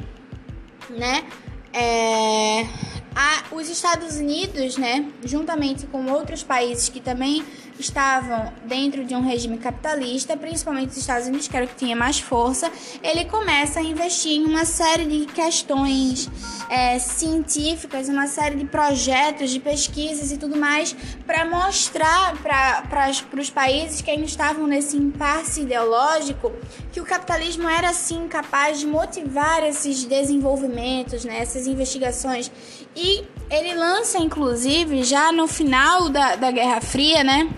Né? 0.91 1.25
É, 1.73 2.67
a, 3.15 3.55
os 3.55 3.69
Estados 3.69 4.17
Unidos, 4.17 4.77
né, 4.77 5.11
juntamente 5.25 5.87
com 5.87 6.11
outros 6.11 6.43
países 6.43 6.89
que 6.89 7.01
também 7.01 7.45
estavam 7.81 8.53
dentro 8.67 9.05
de 9.05 9.15
um 9.15 9.23
regime 9.23 9.59
capitalista, 9.59 10.37
principalmente 10.37 10.91
os 10.91 10.99
Estados 10.99 11.27
Unidos, 11.27 11.49
que 11.49 11.57
era 11.57 11.65
o 11.65 11.69
que 11.69 11.75
tinha 11.75 11.97
mais 11.97 12.21
força, 12.21 12.71
ele 13.03 13.25
começa 13.25 13.81
a 13.81 13.83
investir 13.83 14.33
em 14.33 14.45
uma 14.45 14.65
série 14.65 15.07
de 15.07 15.27
questões 15.27 16.31
é, 16.69 16.99
científicas, 16.99 18.09
uma 18.09 18.27
série 18.27 18.57
de 18.57 18.67
projetos, 18.67 19.51
de 19.51 19.59
pesquisas 19.59 20.31
e 20.31 20.37
tudo 20.37 20.57
mais, 20.57 20.95
para 21.27 21.45
mostrar 21.45 22.37
para 22.43 23.11
os 23.41 23.51
países 23.51 24.01
que 24.03 24.11
ainda 24.11 24.27
estavam 24.27 24.67
nesse 24.67 24.97
impasse 24.97 25.63
ideológico 25.63 26.53
que 26.93 27.01
o 27.01 27.05
capitalismo 27.05 27.69
era 27.69 27.93
sim 27.93 28.29
capaz 28.29 28.81
de 28.81 28.87
motivar 28.87 29.63
esses 29.65 30.05
desenvolvimentos, 30.05 31.25
né, 31.25 31.39
essas 31.41 31.67
investigações. 31.67 32.51
E 32.95 33.25
ele 33.51 33.75
lança, 33.75 34.19
inclusive, 34.19 35.03
já 35.03 35.33
no 35.33 35.47
final 35.47 36.09
da, 36.09 36.37
da 36.37 36.51
Guerra 36.51 36.81
Fria, 36.81 37.25
né? 37.25 37.49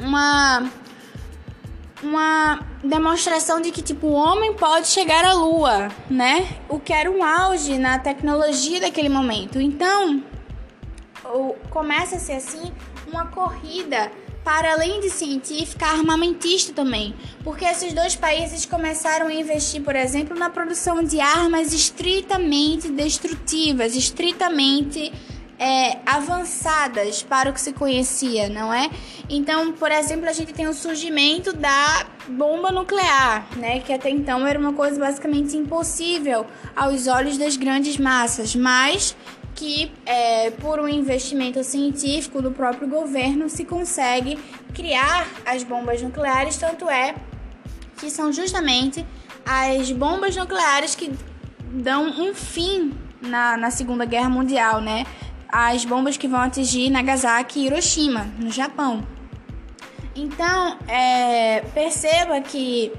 uma 0.00 0.70
uma 2.02 2.60
demonstração 2.82 3.60
de 3.60 3.70
que 3.70 3.82
tipo 3.82 4.06
o 4.06 4.12
homem 4.12 4.54
pode 4.54 4.88
chegar 4.88 5.22
à 5.22 5.34
lua, 5.34 5.88
né? 6.08 6.48
O 6.66 6.80
que 6.80 6.94
era 6.94 7.10
um 7.10 7.22
auge 7.22 7.76
na 7.76 7.98
tecnologia 7.98 8.80
daquele 8.80 9.10
momento. 9.10 9.60
Então, 9.60 10.24
começa 11.68 12.16
a 12.16 12.18
ser 12.18 12.34
assim 12.34 12.72
uma 13.06 13.26
corrida 13.26 14.10
para 14.44 14.72
além 14.72 15.00
de 15.00 15.10
científica, 15.10 15.86
armamentista 15.86 16.72
também, 16.72 17.14
porque 17.44 17.64
esses 17.64 17.92
dois 17.92 18.16
países 18.16 18.64
começaram 18.64 19.26
a 19.26 19.32
investir, 19.32 19.82
por 19.82 19.94
exemplo, 19.94 20.36
na 20.36 20.50
produção 20.50 21.02
de 21.02 21.20
armas 21.20 21.72
estritamente 21.72 22.88
destrutivas, 22.90 23.94
estritamente 23.94 25.12
é, 25.60 25.98
avançadas 26.06 27.22
para 27.22 27.50
o 27.50 27.52
que 27.52 27.60
se 27.60 27.74
conhecia, 27.74 28.48
não 28.48 28.72
é? 28.72 28.90
Então, 29.28 29.72
por 29.72 29.92
exemplo, 29.92 30.26
a 30.26 30.32
gente 30.32 30.54
tem 30.54 30.66
o 30.66 30.72
surgimento 30.72 31.52
da 31.52 32.06
bomba 32.28 32.72
nuclear, 32.72 33.46
né? 33.58 33.80
Que 33.80 33.92
até 33.92 34.08
então 34.08 34.46
era 34.46 34.58
uma 34.58 34.72
coisa 34.72 34.98
basicamente 34.98 35.54
impossível 35.58 36.46
aos 36.74 37.06
olhos 37.06 37.36
das 37.36 37.58
grandes 37.58 37.98
massas, 37.98 38.56
mas 38.56 39.14
que 39.60 39.92
é, 40.06 40.50
por 40.52 40.80
um 40.80 40.88
investimento 40.88 41.62
científico 41.62 42.40
do 42.40 42.50
próprio 42.50 42.88
governo 42.88 43.46
se 43.50 43.62
consegue 43.62 44.38
criar 44.72 45.28
as 45.44 45.62
bombas 45.62 46.00
nucleares, 46.00 46.56
tanto 46.56 46.88
é 46.88 47.14
que 47.98 48.08
são 48.08 48.32
justamente 48.32 49.04
as 49.44 49.92
bombas 49.92 50.34
nucleares 50.34 50.94
que 50.94 51.12
dão 51.72 52.06
um 52.08 52.34
fim 52.34 52.94
na, 53.20 53.58
na 53.58 53.70
Segunda 53.70 54.06
Guerra 54.06 54.30
Mundial, 54.30 54.80
né? 54.80 55.04
as 55.46 55.84
bombas 55.84 56.16
que 56.16 56.26
vão 56.26 56.40
atingir 56.40 56.88
Nagasaki 56.88 57.60
e 57.60 57.66
Hiroshima, 57.66 58.28
no 58.38 58.50
Japão. 58.50 59.06
Então, 60.16 60.78
é, 60.88 61.60
perceba 61.74 62.40
que 62.40 62.90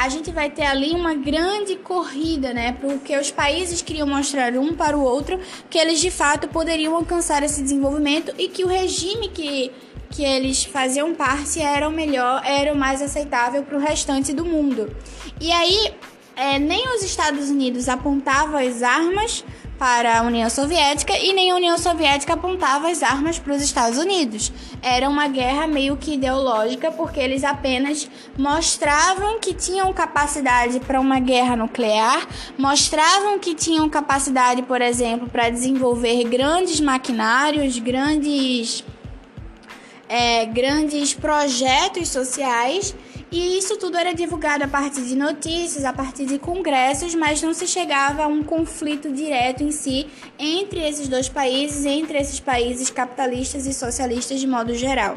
a 0.00 0.08
gente 0.08 0.30
vai 0.30 0.48
ter 0.48 0.64
ali 0.64 0.92
uma 0.92 1.12
grande 1.12 1.76
corrida, 1.76 2.54
né? 2.54 2.72
Porque 2.80 3.14
os 3.18 3.30
países 3.30 3.82
queriam 3.82 4.06
mostrar 4.06 4.54
um 4.54 4.74
para 4.74 4.96
o 4.96 5.02
outro 5.02 5.38
que 5.68 5.76
eles 5.76 6.00
de 6.00 6.10
fato 6.10 6.48
poderiam 6.48 6.96
alcançar 6.96 7.42
esse 7.42 7.60
desenvolvimento 7.60 8.32
e 8.38 8.48
que 8.48 8.64
o 8.64 8.66
regime 8.66 9.28
que, 9.28 9.70
que 10.08 10.24
eles 10.24 10.64
faziam 10.64 11.14
parte 11.14 11.60
era 11.60 11.86
o 11.86 11.92
melhor, 11.92 12.40
era 12.46 12.72
o 12.72 12.76
mais 12.78 13.02
aceitável 13.02 13.62
para 13.62 13.76
o 13.76 13.78
restante 13.78 14.32
do 14.32 14.42
mundo. 14.42 14.90
E 15.38 15.52
aí, 15.52 15.92
é, 16.34 16.58
nem 16.58 16.88
os 16.94 17.02
Estados 17.02 17.50
Unidos 17.50 17.86
apontavam 17.86 18.58
as 18.58 18.82
armas 18.82 19.44
para 19.80 20.18
a 20.18 20.22
União 20.22 20.50
Soviética 20.50 21.16
e 21.16 21.32
nem 21.32 21.50
a 21.50 21.54
União 21.54 21.78
Soviética 21.78 22.34
apontava 22.34 22.90
as 22.90 23.02
armas 23.02 23.38
para 23.38 23.54
os 23.54 23.62
Estados 23.62 23.98
Unidos. 23.98 24.52
Era 24.82 25.08
uma 25.08 25.26
guerra 25.26 25.66
meio 25.66 25.96
que 25.96 26.16
ideológica, 26.16 26.92
porque 26.92 27.18
eles 27.18 27.44
apenas 27.44 28.06
mostravam 28.36 29.40
que 29.40 29.54
tinham 29.54 29.90
capacidade 29.94 30.80
para 30.80 31.00
uma 31.00 31.18
guerra 31.18 31.56
nuclear, 31.56 32.28
mostravam 32.58 33.38
que 33.38 33.54
tinham 33.54 33.88
capacidade, 33.88 34.60
por 34.60 34.82
exemplo, 34.82 35.30
para 35.30 35.48
desenvolver 35.48 36.24
grandes 36.24 36.78
maquinários, 36.78 37.78
grandes, 37.78 38.84
é, 40.10 40.44
grandes 40.44 41.14
projetos 41.14 42.10
sociais 42.10 42.94
e 43.32 43.58
isso 43.58 43.76
tudo 43.76 43.96
era 43.96 44.12
divulgado 44.12 44.64
a 44.64 44.68
partir 44.68 45.02
de 45.02 45.14
notícias, 45.14 45.84
a 45.84 45.92
partir 45.92 46.26
de 46.26 46.38
congressos, 46.38 47.14
mas 47.14 47.40
não 47.40 47.54
se 47.54 47.66
chegava 47.66 48.24
a 48.24 48.26
um 48.26 48.42
conflito 48.42 49.12
direto 49.12 49.62
em 49.62 49.70
si 49.70 50.08
entre 50.38 50.80
esses 50.80 51.06
dois 51.08 51.28
países, 51.28 51.84
entre 51.84 52.18
esses 52.18 52.40
países 52.40 52.90
capitalistas 52.90 53.66
e 53.66 53.72
socialistas 53.72 54.40
de 54.40 54.48
modo 54.48 54.74
geral. 54.74 55.16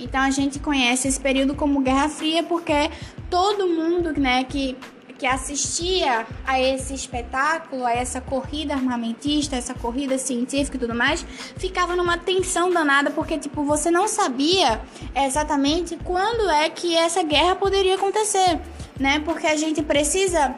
Então 0.00 0.20
a 0.20 0.30
gente 0.30 0.58
conhece 0.58 1.06
esse 1.06 1.20
período 1.20 1.54
como 1.54 1.80
Guerra 1.80 2.08
Fria 2.08 2.42
porque 2.42 2.90
todo 3.30 3.68
mundo 3.68 4.12
né, 4.18 4.42
que 4.42 4.76
que 5.18 5.26
assistia 5.26 6.24
a 6.46 6.60
esse 6.60 6.94
espetáculo, 6.94 7.84
a 7.84 7.92
essa 7.92 8.20
corrida 8.20 8.74
armamentista, 8.74 9.56
essa 9.56 9.74
corrida 9.74 10.16
científica 10.16 10.76
e 10.76 10.80
tudo 10.80 10.94
mais, 10.94 11.26
ficava 11.56 11.96
numa 11.96 12.16
tensão 12.16 12.70
danada 12.70 13.10
porque 13.10 13.36
tipo 13.36 13.64
você 13.64 13.90
não 13.90 14.06
sabia 14.06 14.80
exatamente 15.14 15.98
quando 16.04 16.48
é 16.48 16.70
que 16.70 16.96
essa 16.96 17.22
guerra 17.22 17.56
poderia 17.56 17.96
acontecer, 17.96 18.60
né? 18.98 19.20
Porque 19.24 19.46
a 19.46 19.56
gente 19.56 19.82
precisa 19.82 20.54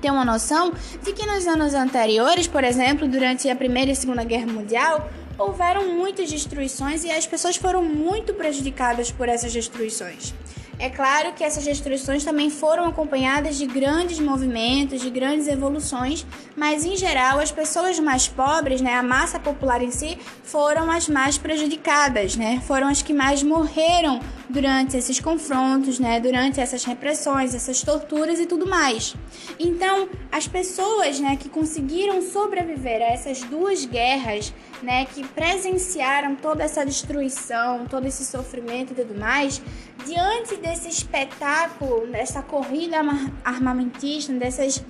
ter 0.00 0.10
uma 0.10 0.24
noção 0.24 0.72
de 1.02 1.12
que 1.12 1.26
nos 1.26 1.46
anos 1.46 1.74
anteriores, 1.74 2.46
por 2.46 2.62
exemplo, 2.64 3.08
durante 3.08 3.50
a 3.50 3.56
Primeira 3.56 3.90
e 3.90 3.96
Segunda 3.96 4.24
Guerra 4.24 4.46
Mundial, 4.46 5.10
houveram 5.36 5.88
muitas 5.88 6.30
destruições 6.30 7.04
e 7.04 7.10
as 7.10 7.26
pessoas 7.26 7.56
foram 7.56 7.82
muito 7.82 8.32
prejudicadas 8.34 9.10
por 9.10 9.28
essas 9.28 9.52
destruições. 9.52 10.34
É 10.78 10.90
claro 10.90 11.32
que 11.32 11.44
essas 11.44 11.64
restrições 11.64 12.24
também 12.24 12.50
foram 12.50 12.86
acompanhadas 12.86 13.56
de 13.56 13.66
grandes 13.66 14.18
movimentos, 14.18 15.00
de 15.00 15.10
grandes 15.10 15.46
evoluções, 15.46 16.26
mas 16.56 16.84
em 16.84 16.96
geral 16.96 17.38
as 17.38 17.52
pessoas 17.52 17.98
mais 18.00 18.26
pobres, 18.26 18.80
né, 18.80 18.94
a 18.94 19.02
massa 19.02 19.38
popular 19.38 19.80
em 19.82 19.90
si, 19.90 20.18
foram 20.42 20.90
as 20.90 21.08
mais 21.08 21.38
prejudicadas, 21.38 22.36
né? 22.36 22.60
Foram 22.66 22.88
as 22.88 23.00
que 23.00 23.12
mais 23.12 23.42
morreram 23.42 24.20
durante 24.48 24.96
esses 24.96 25.20
confrontos, 25.20 25.98
né, 25.98 26.20
durante 26.20 26.60
essas 26.60 26.84
repressões, 26.84 27.54
essas 27.54 27.82
torturas 27.82 28.38
e 28.40 28.46
tudo 28.46 28.66
mais. 28.66 29.14
Então, 29.58 30.08
as 30.30 30.48
pessoas, 30.48 31.20
né, 31.20 31.36
que 31.36 31.48
conseguiram 31.48 32.20
sobreviver 32.20 33.00
a 33.00 33.12
essas 33.12 33.40
duas 33.42 33.84
guerras, 33.84 34.52
né, 34.82 35.06
que 35.06 35.24
presenciaram 35.28 36.34
toda 36.34 36.64
essa 36.64 36.84
destruição, 36.84 37.86
todo 37.86 38.06
esse 38.06 38.24
sofrimento 38.24 38.92
e 38.92 38.96
tudo 38.96 39.18
mais, 39.18 39.62
diante 40.06 40.56
desse 40.56 40.88
espetáculo, 40.88 42.06
dessa 42.06 42.42
corrida 42.42 42.98
armamentista, 43.44 44.32
dessas, 44.32 44.84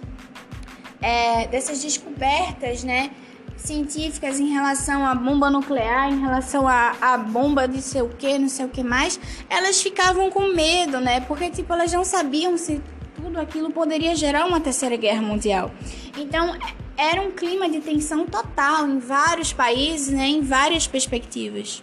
é, 1.01 1.47
dessas 1.49 1.83
descobertas, 1.83 2.85
né, 2.85 3.11
científicas 3.57 4.41
em 4.41 4.49
relação 4.53 5.07
à 5.07 5.15
bomba 5.15 5.49
nuclear, 5.49 6.13
em 6.13 6.21
relação 6.21 6.67
à, 6.67 6.95
à 7.01 7.17
bomba 7.17 7.69
de 7.69 7.81
sei 7.81 8.03
o 8.03 8.09
que, 8.09 8.39
não 8.39 8.49
sei 8.49 8.67
o 8.67 8.69
que 8.69 8.83
mais, 8.83 9.19
elas 9.49 9.81
ficavam 9.81 10.31
com 10.31 10.53
medo, 10.53 11.01
né? 11.01 11.21
Porque, 11.21 11.49
tipo, 11.51 11.73
elas 11.73 11.93
não 11.93 12.05
sabiam 12.05 12.57
se 12.57 12.83
tudo 13.15 13.39
aquilo 13.39 13.71
poderia 13.71 14.17
gerar 14.17 14.47
uma 14.47 14.61
terceira 14.61 14.97
guerra 14.97 15.23
mundial. 15.23 15.71
Então, 16.19 16.57
era 16.97 17.23
um 17.23 17.31
clima 17.31 17.69
de 17.69 17.81
tensão 17.81 18.27
total 18.27 18.89
em 18.89 18.99
vários 18.99 19.53
países, 19.53 20.13
né? 20.13 20.27
Em 20.27 20.41
várias 20.43 20.87
perspectivas. 20.87 21.83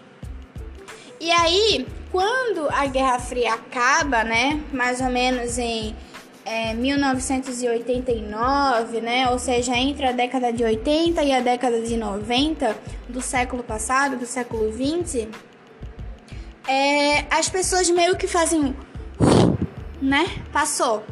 E 1.19 1.31
aí, 1.31 1.85
quando 2.11 2.67
a 2.71 2.87
Guerra 2.87 3.19
Fria 3.19 3.53
acaba, 3.53 4.23
né? 4.23 4.59
Mais 4.71 4.99
ou 5.01 5.09
menos 5.09 5.57
em 5.57 5.93
é, 6.45 6.73
1989, 6.73 9.01
né? 9.01 9.29
Ou 9.29 9.37
seja, 9.37 9.75
entre 9.75 10.07
a 10.07 10.11
década 10.11 10.51
de 10.51 10.63
80 10.63 11.21
e 11.23 11.31
a 11.31 11.39
década 11.39 11.79
de 11.81 11.95
90 11.95 12.75
do 13.07 13.21
século 13.21 13.61
passado, 13.63 14.17
do 14.17 14.25
século 14.25 14.71
20, 14.71 15.29
é, 16.67 17.25
as 17.29 17.47
pessoas 17.49 17.87
meio 17.89 18.17
que 18.17 18.27
fazem, 18.27 18.75
né? 20.01 20.25
Passou. 20.51 21.03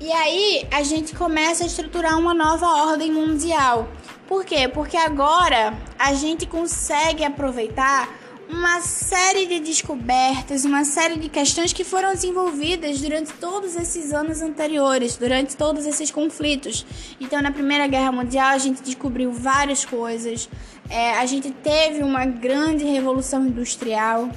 E 0.00 0.10
aí 0.10 0.66
a 0.70 0.82
gente 0.82 1.14
começa 1.14 1.64
a 1.64 1.66
estruturar 1.66 2.18
uma 2.18 2.32
nova 2.34 2.66
ordem 2.66 3.12
mundial. 3.12 3.86
Por 4.26 4.44
quê? 4.44 4.66
Porque 4.66 4.96
agora 4.96 5.74
a 5.98 6.14
gente 6.14 6.46
consegue 6.46 7.22
aproveitar 7.24 8.08
uma 8.52 8.82
série 8.82 9.46
de 9.46 9.60
descobertas, 9.60 10.66
uma 10.66 10.84
série 10.84 11.16
de 11.18 11.30
questões 11.30 11.72
que 11.72 11.82
foram 11.82 12.12
desenvolvidas 12.12 13.00
durante 13.00 13.32
todos 13.32 13.74
esses 13.76 14.12
anos 14.12 14.42
anteriores, 14.42 15.16
durante 15.16 15.56
todos 15.56 15.86
esses 15.86 16.10
conflitos. 16.10 16.84
Então, 17.18 17.40
na 17.40 17.50
Primeira 17.50 17.86
Guerra 17.86 18.12
Mundial, 18.12 18.50
a 18.50 18.58
gente 18.58 18.82
descobriu 18.82 19.32
várias 19.32 19.86
coisas, 19.86 20.50
é, 20.90 21.12
a 21.18 21.24
gente 21.24 21.50
teve 21.50 22.02
uma 22.02 22.26
grande 22.26 22.84
revolução 22.84 23.46
industrial. 23.46 24.28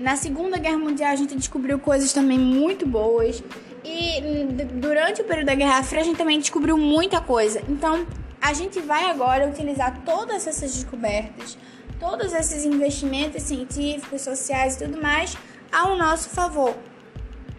Na 0.00 0.16
Segunda 0.16 0.58
Guerra 0.58 0.78
Mundial, 0.78 1.12
a 1.12 1.16
gente 1.16 1.36
descobriu 1.36 1.78
coisas 1.78 2.14
também 2.14 2.38
muito 2.38 2.86
boas. 2.86 3.42
E 3.84 4.20
durante 4.80 5.20
o 5.20 5.24
período 5.24 5.46
da 5.46 5.54
Guerra 5.54 5.82
Fria, 5.82 6.00
a 6.00 6.04
gente 6.04 6.16
também 6.16 6.40
descobriu 6.40 6.78
muita 6.78 7.20
coisa. 7.20 7.62
Então, 7.68 8.06
a 8.40 8.54
gente 8.54 8.80
vai 8.80 9.10
agora 9.10 9.46
utilizar 9.46 10.02
todas 10.04 10.46
essas 10.46 10.74
descobertas 10.74 11.58
todos 11.98 12.32
esses 12.32 12.64
investimentos 12.64 13.42
científicos, 13.42 14.22
sociais 14.22 14.76
e 14.76 14.84
tudo 14.84 15.00
mais 15.00 15.36
ao 15.72 15.96
nosso 15.96 16.30
favor. 16.30 16.74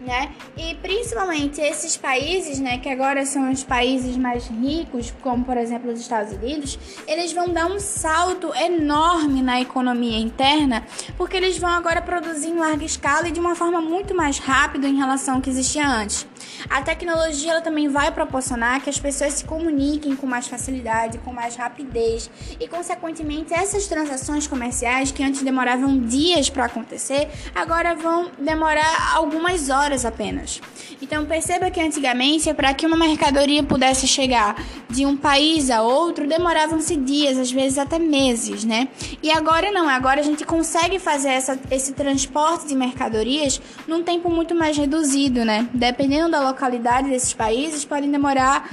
Né? 0.00 0.32
E 0.56 0.76
principalmente 0.76 1.60
esses 1.60 1.96
países, 1.96 2.60
né, 2.60 2.78
que 2.78 2.88
agora 2.88 3.26
são 3.26 3.50
os 3.50 3.64
países 3.64 4.16
mais 4.16 4.46
ricos, 4.46 5.12
como 5.20 5.44
por 5.44 5.56
exemplo 5.56 5.90
os 5.90 5.98
Estados 5.98 6.32
Unidos, 6.32 6.78
eles 7.06 7.32
vão 7.32 7.52
dar 7.52 7.66
um 7.66 7.80
salto 7.80 8.54
enorme 8.54 9.42
na 9.42 9.60
economia 9.60 10.16
interna, 10.16 10.86
porque 11.16 11.36
eles 11.36 11.58
vão 11.58 11.70
agora 11.70 12.00
produzir 12.00 12.50
em 12.50 12.58
larga 12.58 12.84
escala 12.84 13.26
e 13.26 13.32
de 13.32 13.40
uma 13.40 13.56
forma 13.56 13.80
muito 13.80 14.14
mais 14.14 14.38
rápida 14.38 14.86
em 14.86 14.96
relação 14.96 15.34
ao 15.34 15.40
que 15.40 15.50
existia 15.50 15.88
antes. 15.88 16.24
A 16.68 16.82
tecnologia 16.82 17.52
ela 17.52 17.60
também 17.60 17.88
vai 17.88 18.10
proporcionar 18.10 18.82
que 18.82 18.90
as 18.90 18.98
pessoas 18.98 19.34
se 19.34 19.44
comuniquem 19.44 20.14
com 20.16 20.26
mais 20.26 20.46
facilidade, 20.46 21.18
com 21.18 21.32
mais 21.32 21.56
rapidez 21.56 22.30
e, 22.60 22.66
consequentemente, 22.68 23.54
essas 23.54 23.86
transações 23.86 24.46
comerciais 24.46 25.10
que 25.10 25.22
antes 25.22 25.42
demoravam 25.42 25.98
dias 25.98 26.50
para 26.50 26.66
acontecer, 26.66 27.28
agora 27.54 27.94
vão 27.94 28.30
demorar 28.38 29.14
algumas 29.14 29.70
horas 29.70 30.04
apenas. 30.04 30.60
Então, 31.00 31.24
perceba 31.24 31.70
que 31.70 31.80
antigamente, 31.80 32.52
para 32.54 32.74
que 32.74 32.86
uma 32.86 32.96
mercadoria 32.96 33.62
pudesse 33.62 34.06
chegar 34.06 34.56
de 34.90 35.06
um 35.06 35.16
país 35.16 35.70
a 35.70 35.82
outro, 35.82 36.26
demoravam-se 36.26 36.96
dias, 36.96 37.38
às 37.38 37.52
vezes 37.52 37.78
até 37.78 37.98
meses, 37.98 38.64
né? 38.64 38.88
E 39.22 39.30
agora 39.30 39.70
não, 39.70 39.88
agora 39.88 40.20
a 40.20 40.24
gente 40.24 40.44
consegue 40.44 40.98
fazer 40.98 41.30
essa, 41.30 41.58
esse 41.70 41.92
transporte 41.92 42.66
de 42.66 42.74
mercadorias 42.74 43.60
num 43.86 44.02
tempo 44.02 44.30
muito 44.30 44.54
mais 44.54 44.76
reduzido, 44.76 45.44
né? 45.44 45.68
Dependendo 45.72 46.30
da 46.30 46.37
localidade 46.40 47.08
desses 47.08 47.32
países 47.32 47.84
podem 47.84 48.10
demorar 48.10 48.68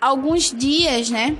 alguns 0.00 0.52
dias, 0.52 1.10
né? 1.10 1.36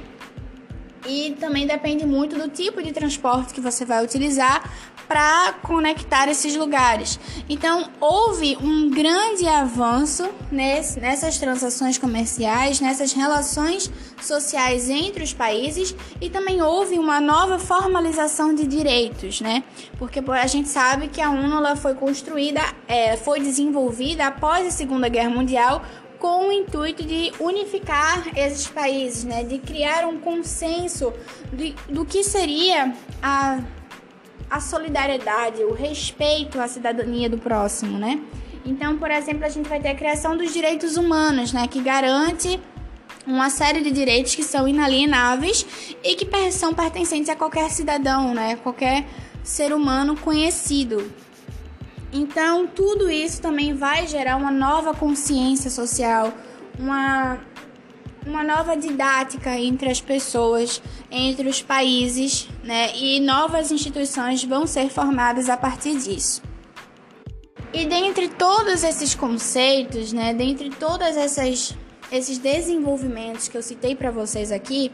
E 1.06 1.36
também 1.38 1.66
depende 1.66 2.06
muito 2.06 2.36
do 2.36 2.48
tipo 2.48 2.82
de 2.82 2.92
transporte 2.92 3.52
que 3.52 3.60
você 3.60 3.84
vai 3.84 4.02
utilizar 4.04 4.70
para 5.06 5.54
conectar 5.62 6.28
esses 6.28 6.56
lugares. 6.56 7.18
Então, 7.48 7.90
houve 8.00 8.56
um 8.60 8.90
grande 8.90 9.46
avanço 9.46 10.28
nesse, 10.50 10.98
nessas 10.98 11.38
transações 11.38 11.98
comerciais, 11.98 12.80
nessas 12.80 13.12
relações 13.12 13.90
sociais 14.20 14.88
entre 14.88 15.22
os 15.22 15.34
países 15.34 15.94
e 16.20 16.30
também 16.30 16.62
houve 16.62 16.98
uma 16.98 17.20
nova 17.20 17.58
formalização 17.58 18.54
de 18.54 18.66
direitos, 18.66 19.40
né? 19.40 19.62
Porque 19.98 20.20
a 20.30 20.46
gente 20.46 20.68
sabe 20.68 21.08
que 21.08 21.20
a 21.20 21.34
ela 21.34 21.76
foi 21.76 21.94
construída, 21.94 22.60
é, 22.88 23.16
foi 23.16 23.40
desenvolvida 23.40 24.26
após 24.26 24.66
a 24.66 24.70
Segunda 24.70 25.08
Guerra 25.08 25.30
Mundial 25.30 25.82
com 26.24 26.48
o 26.48 26.50
intuito 26.50 27.04
de 27.04 27.34
unificar 27.38 28.32
esses 28.34 28.66
países, 28.66 29.24
né? 29.24 29.44
De 29.44 29.58
criar 29.58 30.06
um 30.06 30.18
consenso 30.18 31.12
de, 31.52 31.74
do 31.86 32.06
que 32.06 32.24
seria 32.24 32.94
a 33.22 33.60
a 34.48 34.60
solidariedade, 34.60 35.62
o 35.64 35.74
respeito 35.74 36.58
à 36.60 36.66
cidadania 36.68 37.28
do 37.28 37.36
próximo, 37.36 37.98
né? 37.98 38.22
Então, 38.64 38.96
por 38.96 39.10
exemplo, 39.10 39.44
a 39.44 39.50
gente 39.50 39.68
vai 39.68 39.80
ter 39.80 39.88
a 39.88 39.94
criação 39.94 40.34
dos 40.34 40.50
direitos 40.50 40.96
humanos, 40.96 41.52
né, 41.52 41.66
que 41.66 41.80
garante 41.82 42.58
uma 43.26 43.50
série 43.50 43.82
de 43.82 43.90
direitos 43.90 44.34
que 44.34 44.42
são 44.42 44.66
inalienáveis 44.66 45.66
e 46.02 46.14
que 46.14 46.26
são 46.52 46.72
pertencentes 46.72 47.28
a 47.28 47.36
qualquer 47.36 47.68
cidadão, 47.70 48.32
né, 48.32 48.56
qualquer 48.56 49.06
ser 49.42 49.74
humano 49.74 50.16
conhecido. 50.16 51.10
Então, 52.14 52.68
tudo 52.68 53.10
isso 53.10 53.42
também 53.42 53.74
vai 53.74 54.06
gerar 54.06 54.36
uma 54.36 54.52
nova 54.52 54.94
consciência 54.94 55.68
social, 55.68 56.32
uma 56.78 57.40
uma 58.26 58.42
nova 58.42 58.74
didática 58.74 59.58
entre 59.58 59.90
as 59.90 60.00
pessoas, 60.00 60.80
entre 61.10 61.46
os 61.46 61.60
países, 61.60 62.48
né? 62.62 62.96
E 62.96 63.20
novas 63.20 63.70
instituições 63.70 64.42
vão 64.42 64.66
ser 64.66 64.88
formadas 64.88 65.50
a 65.50 65.58
partir 65.58 65.98
disso. 65.98 66.40
E 67.70 67.84
dentre 67.84 68.28
todos 68.28 68.82
esses 68.82 69.14
conceitos, 69.14 70.12
né, 70.12 70.32
dentre 70.32 70.70
essas 71.18 71.76
esses 72.12 72.38
desenvolvimentos 72.38 73.48
que 73.48 73.56
eu 73.56 73.62
citei 73.62 73.96
para 73.96 74.10
vocês 74.10 74.52
aqui, 74.52 74.90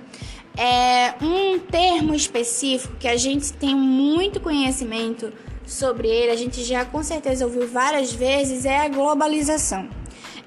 é 0.56 1.14
um 1.22 1.58
termo 1.58 2.14
específico 2.14 2.96
que 2.98 3.06
a 3.06 3.16
gente 3.16 3.52
tem 3.52 3.74
muito 3.74 4.40
conhecimento 4.40 5.32
sobre 5.70 6.08
ele, 6.08 6.32
a 6.32 6.36
gente 6.36 6.64
já 6.64 6.84
com 6.84 7.02
certeza 7.02 7.44
ouviu 7.44 7.66
várias 7.68 8.12
vezes, 8.12 8.64
é 8.64 8.84
a 8.84 8.88
globalização. 8.88 9.88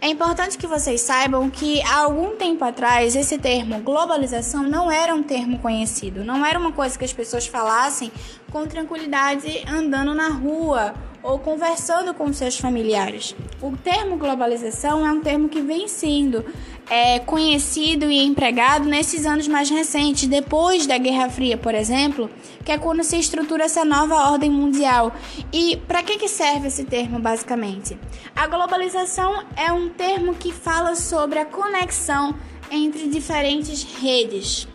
É 0.02 0.08
importante 0.10 0.58
que 0.58 0.68
vocês 0.68 1.00
saibam 1.00 1.50
que 1.50 1.82
há 1.84 2.00
algum 2.00 2.36
tempo 2.36 2.66
atrás 2.66 3.16
esse 3.16 3.38
termo 3.38 3.80
globalização 3.80 4.62
não 4.62 4.92
era 4.92 5.16
um 5.16 5.24
termo 5.24 5.60
conhecido, 5.60 6.26
não 6.26 6.46
era 6.46 6.60
uma 6.60 6.74
coisa 6.74 7.00
que 7.00 7.06
as 7.06 7.14
pessoas 7.14 7.48
falassem 7.48 8.12
com 8.52 8.68
tranquilidade 8.68 9.64
andando 9.66 10.14
na 10.14 10.28
rua 10.28 10.94
ou 11.24 11.40
conversando 11.40 12.14
com 12.14 12.32
seus 12.34 12.60
familiares. 12.60 13.34
O 13.62 13.76
termo 13.78 14.18
globalização 14.18 15.08
é 15.08 15.12
um 15.12 15.22
termo 15.22 15.48
que 15.48 15.62
vem 15.62 15.88
sendo 15.88 16.46
é, 16.90 17.20
conhecido 17.20 18.12
e 18.12 18.20
empregado 18.20 18.86
nesses 18.86 19.26
anos 19.26 19.48
mais 19.48 19.70
recentes, 19.70 20.28
depois 20.28 20.86
da 20.86 20.98
Guerra 20.98 21.30
Fria, 21.30 21.58
por 21.58 21.74
exemplo, 21.74 22.30
que 22.66 22.72
é 22.72 22.78
quando 22.78 23.04
se 23.04 23.18
estrutura 23.18 23.64
essa 23.64 23.86
nova 23.86 24.32
ordem 24.32 24.52
mundial. 24.52 25.14
E 25.52 25.78
para 25.88 26.04
que, 26.04 26.18
que 26.18 26.28
serve 26.28 26.68
esse 26.68 26.84
termo, 26.84 27.20
basicamente? 27.20 27.98
A 28.36 28.46
globalização 28.48 29.44
é 29.56 29.72
um 29.72 29.90
termo 29.90 30.36
que 30.36 30.52
fala 30.52 30.96
sobre 30.96 31.40
a 31.40 31.46
conexão 31.46 32.36
entre 32.70 33.08
diferentes 33.08 33.84
redes, 33.84 34.68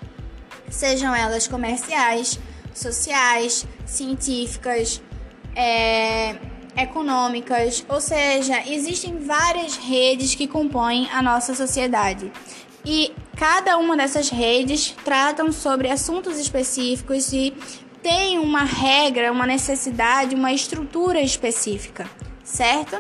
sejam 0.70 1.14
elas 1.14 1.46
comerciais, 1.46 2.38
sociais, 2.72 3.66
científicas, 3.84 5.02
é, 5.58 6.36
econômicas, 6.76 7.84
ou 7.88 8.00
seja, 8.00 8.62
existem 8.68 9.18
várias 9.18 9.76
redes 9.76 10.36
que 10.36 10.46
compõem 10.46 11.08
a 11.10 11.20
nossa 11.20 11.52
sociedade. 11.52 12.30
E 12.84 13.12
cada 13.36 13.76
uma 13.76 13.96
dessas 13.96 14.30
redes 14.30 14.94
tratam 15.04 15.50
sobre 15.50 15.90
assuntos 15.90 16.38
específicos 16.38 17.32
e 17.32 17.52
tem 18.00 18.38
uma 18.38 18.62
regra, 18.62 19.32
uma 19.32 19.46
necessidade, 19.46 20.36
uma 20.36 20.52
estrutura 20.52 21.20
específica, 21.20 22.08
certo? 22.44 22.96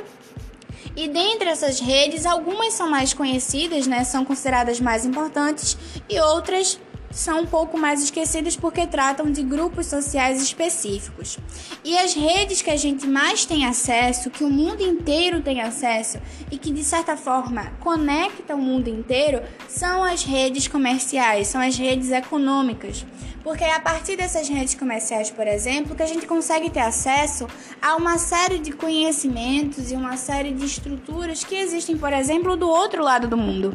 E 0.96 1.06
dentre 1.06 1.48
essas 1.48 1.78
redes, 1.78 2.26
algumas 2.26 2.74
são 2.74 2.90
mais 2.90 3.14
conhecidas, 3.14 3.86
né, 3.86 4.02
são 4.02 4.24
consideradas 4.24 4.80
mais 4.80 5.06
importantes, 5.06 5.78
e 6.08 6.18
outras 6.18 6.80
são 7.10 7.40
um 7.42 7.46
pouco 7.46 7.78
mais 7.78 8.02
esquecidos 8.02 8.56
porque 8.56 8.86
tratam 8.86 9.30
de 9.30 9.42
grupos 9.42 9.86
sociais 9.86 10.42
específicos. 10.42 11.38
E 11.84 11.96
as 11.98 12.14
redes 12.14 12.62
que 12.62 12.70
a 12.70 12.76
gente 12.76 13.06
mais 13.06 13.44
tem 13.44 13.64
acesso, 13.64 14.30
que 14.30 14.44
o 14.44 14.50
mundo 14.50 14.82
inteiro 14.82 15.40
tem 15.40 15.60
acesso 15.60 16.18
e 16.50 16.58
que 16.58 16.72
de 16.72 16.84
certa 16.84 17.16
forma 17.16 17.72
conectam 17.80 18.58
o 18.58 18.62
mundo 18.62 18.88
inteiro, 18.88 19.42
são 19.68 20.02
as 20.04 20.22
redes 20.22 20.68
comerciais, 20.68 21.48
são 21.48 21.60
as 21.60 21.76
redes 21.76 22.10
econômicas. 22.10 23.04
Porque 23.48 23.64
é 23.64 23.74
a 23.74 23.80
partir 23.80 24.14
dessas 24.14 24.46
redes 24.46 24.74
comerciais, 24.74 25.30
por 25.30 25.46
exemplo, 25.46 25.96
que 25.96 26.02
a 26.02 26.06
gente 26.06 26.26
consegue 26.26 26.68
ter 26.68 26.80
acesso 26.80 27.48
a 27.80 27.96
uma 27.96 28.18
série 28.18 28.58
de 28.58 28.72
conhecimentos 28.72 29.90
e 29.90 29.94
uma 29.94 30.18
série 30.18 30.52
de 30.52 30.66
estruturas 30.66 31.44
que 31.44 31.54
existem, 31.54 31.96
por 31.96 32.12
exemplo, 32.12 32.58
do 32.58 32.68
outro 32.68 33.02
lado 33.02 33.26
do 33.26 33.38
mundo. 33.38 33.74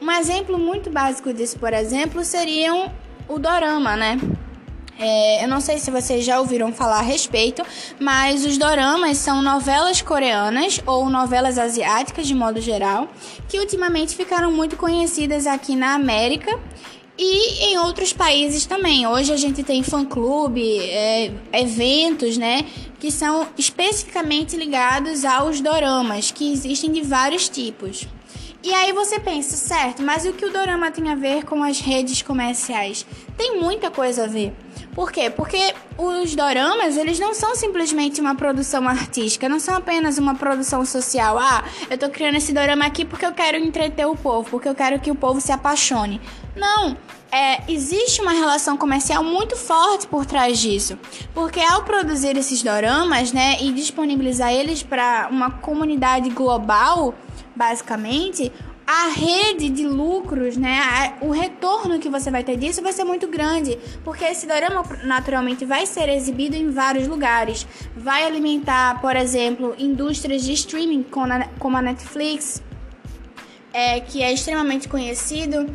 Um 0.00 0.08
exemplo 0.08 0.56
muito 0.56 0.88
básico 0.88 1.32
disso, 1.32 1.58
por 1.58 1.72
exemplo, 1.72 2.24
seriam 2.24 2.92
o 3.26 3.40
dorama, 3.40 3.96
né? 3.96 4.20
É, 5.00 5.42
eu 5.42 5.48
não 5.48 5.60
sei 5.60 5.78
se 5.78 5.90
vocês 5.90 6.24
já 6.24 6.38
ouviram 6.38 6.72
falar 6.72 6.98
a 6.98 7.02
respeito, 7.02 7.64
mas 7.98 8.46
os 8.46 8.56
doramas 8.56 9.18
são 9.18 9.42
novelas 9.42 10.00
coreanas 10.00 10.80
ou 10.86 11.10
novelas 11.10 11.58
asiáticas 11.58 12.24
de 12.24 12.36
modo 12.36 12.60
geral, 12.60 13.08
que 13.48 13.58
ultimamente 13.58 14.14
ficaram 14.14 14.52
muito 14.52 14.76
conhecidas 14.76 15.44
aqui 15.44 15.74
na 15.74 15.94
América 15.94 16.56
e 17.18 17.64
em 17.66 17.78
outros 17.78 18.12
países 18.12 18.64
também. 18.64 19.06
Hoje 19.06 19.32
a 19.32 19.36
gente 19.36 19.64
tem 19.64 19.82
fã-clube, 19.82 20.78
é, 20.78 21.32
eventos, 21.52 22.38
né? 22.38 22.64
Que 23.00 23.10
são 23.10 23.48
especificamente 23.58 24.56
ligados 24.56 25.24
aos 25.24 25.60
doramas, 25.60 26.30
que 26.30 26.52
existem 26.52 26.92
de 26.92 27.02
vários 27.02 27.48
tipos. 27.48 28.06
E 28.62 28.72
aí 28.72 28.92
você 28.92 29.18
pensa, 29.20 29.56
certo, 29.56 30.02
mas 30.02 30.24
o 30.26 30.32
que 30.32 30.44
o 30.44 30.52
dorama 30.52 30.90
tem 30.90 31.08
a 31.08 31.14
ver 31.14 31.44
com 31.44 31.62
as 31.62 31.80
redes 31.80 32.22
comerciais? 32.22 33.06
Tem 33.36 33.58
muita 33.58 33.90
coisa 33.90 34.24
a 34.24 34.26
ver. 34.26 34.52
Por 34.94 35.12
quê? 35.12 35.30
Porque 35.30 35.74
os 35.96 36.34
doramas, 36.34 36.96
eles 36.96 37.18
não 37.18 37.34
são 37.34 37.54
simplesmente 37.54 38.20
uma 38.20 38.34
produção 38.34 38.88
artística, 38.88 39.48
não 39.48 39.60
são 39.60 39.76
apenas 39.76 40.18
uma 40.18 40.34
produção 40.34 40.84
social. 40.84 41.38
Ah, 41.38 41.64
eu 41.88 41.96
tô 41.96 42.08
criando 42.08 42.36
esse 42.36 42.52
dorama 42.52 42.84
aqui 42.84 43.04
porque 43.04 43.24
eu 43.24 43.32
quero 43.32 43.56
entreter 43.56 44.06
o 44.06 44.16
povo, 44.16 44.50
porque 44.50 44.68
eu 44.68 44.74
quero 44.74 44.98
que 45.00 45.10
o 45.10 45.14
povo 45.14 45.40
se 45.40 45.52
apaixone. 45.52 46.20
Não, 46.56 46.96
é, 47.30 47.62
existe 47.70 48.20
uma 48.20 48.32
relação 48.32 48.76
comercial 48.76 49.22
muito 49.22 49.56
forte 49.56 50.06
por 50.06 50.24
trás 50.24 50.58
disso. 50.58 50.98
Porque 51.34 51.60
ao 51.60 51.84
produzir 51.84 52.36
esses 52.36 52.62
doramas, 52.62 53.32
né, 53.32 53.56
e 53.60 53.72
disponibilizar 53.72 54.52
eles 54.52 54.82
para 54.82 55.28
uma 55.30 55.50
comunidade 55.50 56.30
global, 56.30 57.14
basicamente, 57.54 58.52
a 58.90 59.08
rede 59.08 59.68
de 59.68 59.86
lucros, 59.86 60.56
né, 60.56 61.14
o 61.20 61.30
retorno 61.30 61.98
que 61.98 62.08
você 62.08 62.30
vai 62.30 62.42
ter 62.42 62.56
disso 62.56 62.80
vai 62.80 62.90
ser 62.90 63.04
muito 63.04 63.28
grande, 63.28 63.78
porque 64.02 64.24
esse 64.24 64.46
dorama 64.46 64.82
naturalmente 65.04 65.66
vai 65.66 65.84
ser 65.84 66.08
exibido 66.08 66.56
em 66.56 66.70
vários 66.70 67.06
lugares, 67.06 67.66
vai 67.94 68.24
alimentar, 68.24 68.98
por 69.02 69.14
exemplo, 69.14 69.74
indústrias 69.78 70.42
de 70.42 70.54
streaming 70.54 71.04
como 71.58 71.76
a 71.76 71.82
Netflix, 71.82 72.62
é, 73.74 74.00
que 74.00 74.22
é 74.22 74.32
extremamente 74.32 74.88
conhecido, 74.88 75.66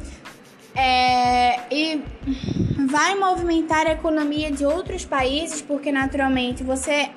é, 0.73 1.71
e 1.71 2.01
vai 2.87 3.13
movimentar 3.13 3.85
a 3.85 3.91
economia 3.91 4.51
de 4.51 4.65
outros 4.65 5.05
países, 5.05 5.61
porque 5.61 5.91
naturalmente 5.91 6.63
você, 6.63 7.11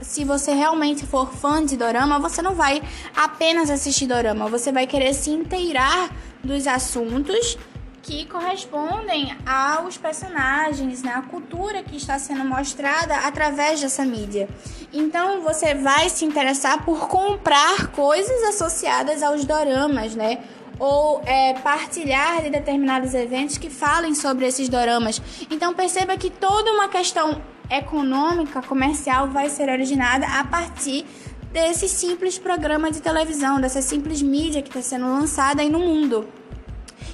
se 0.00 0.24
você 0.24 0.52
realmente 0.52 1.06
for 1.06 1.32
fã 1.32 1.64
de 1.64 1.76
dorama, 1.76 2.18
você 2.18 2.42
não 2.42 2.54
vai 2.54 2.82
apenas 3.14 3.70
assistir 3.70 4.06
dorama, 4.06 4.48
você 4.48 4.72
vai 4.72 4.86
querer 4.86 5.14
se 5.14 5.30
inteirar 5.30 6.10
dos 6.42 6.66
assuntos 6.66 7.58
que 8.02 8.24
correspondem 8.24 9.36
aos 9.46 9.96
personagens, 9.98 11.02
né? 11.02 11.12
a 11.14 11.22
cultura 11.22 11.82
que 11.82 11.96
está 11.96 12.18
sendo 12.18 12.44
mostrada 12.44 13.14
através 13.26 13.80
dessa 13.80 14.04
mídia. 14.04 14.48
Então 14.92 15.42
você 15.42 15.74
vai 15.74 16.08
se 16.08 16.24
interessar 16.24 16.84
por 16.84 17.06
comprar 17.08 17.88
coisas 17.88 18.42
associadas 18.44 19.22
aos 19.22 19.44
doramas, 19.44 20.14
né? 20.14 20.42
ou 20.78 21.20
é, 21.26 21.52
partilhar 21.54 22.42
de 22.42 22.48
determinados 22.48 23.12
eventos 23.12 23.58
que 23.58 23.68
falem 23.68 24.14
sobre 24.14 24.46
esses 24.46 24.68
doramas. 24.68 25.20
Então 25.50 25.74
perceba 25.74 26.16
que 26.16 26.30
toda 26.30 26.72
uma 26.72 26.88
questão 26.88 27.40
econômica, 27.70 28.62
comercial 28.62 29.28
vai 29.28 29.48
ser 29.48 29.70
originada 29.70 30.26
a 30.26 30.44
partir 30.44 31.06
desse 31.52 31.88
simples 31.88 32.38
programa 32.38 32.90
de 32.90 33.00
televisão, 33.00 33.60
dessa 33.60 33.82
simples 33.82 34.22
mídia 34.22 34.62
que 34.62 34.68
está 34.68 34.82
sendo 34.82 35.06
lançada 35.06 35.62
aí 35.62 35.68
no 35.68 35.78
mundo. 35.78 36.26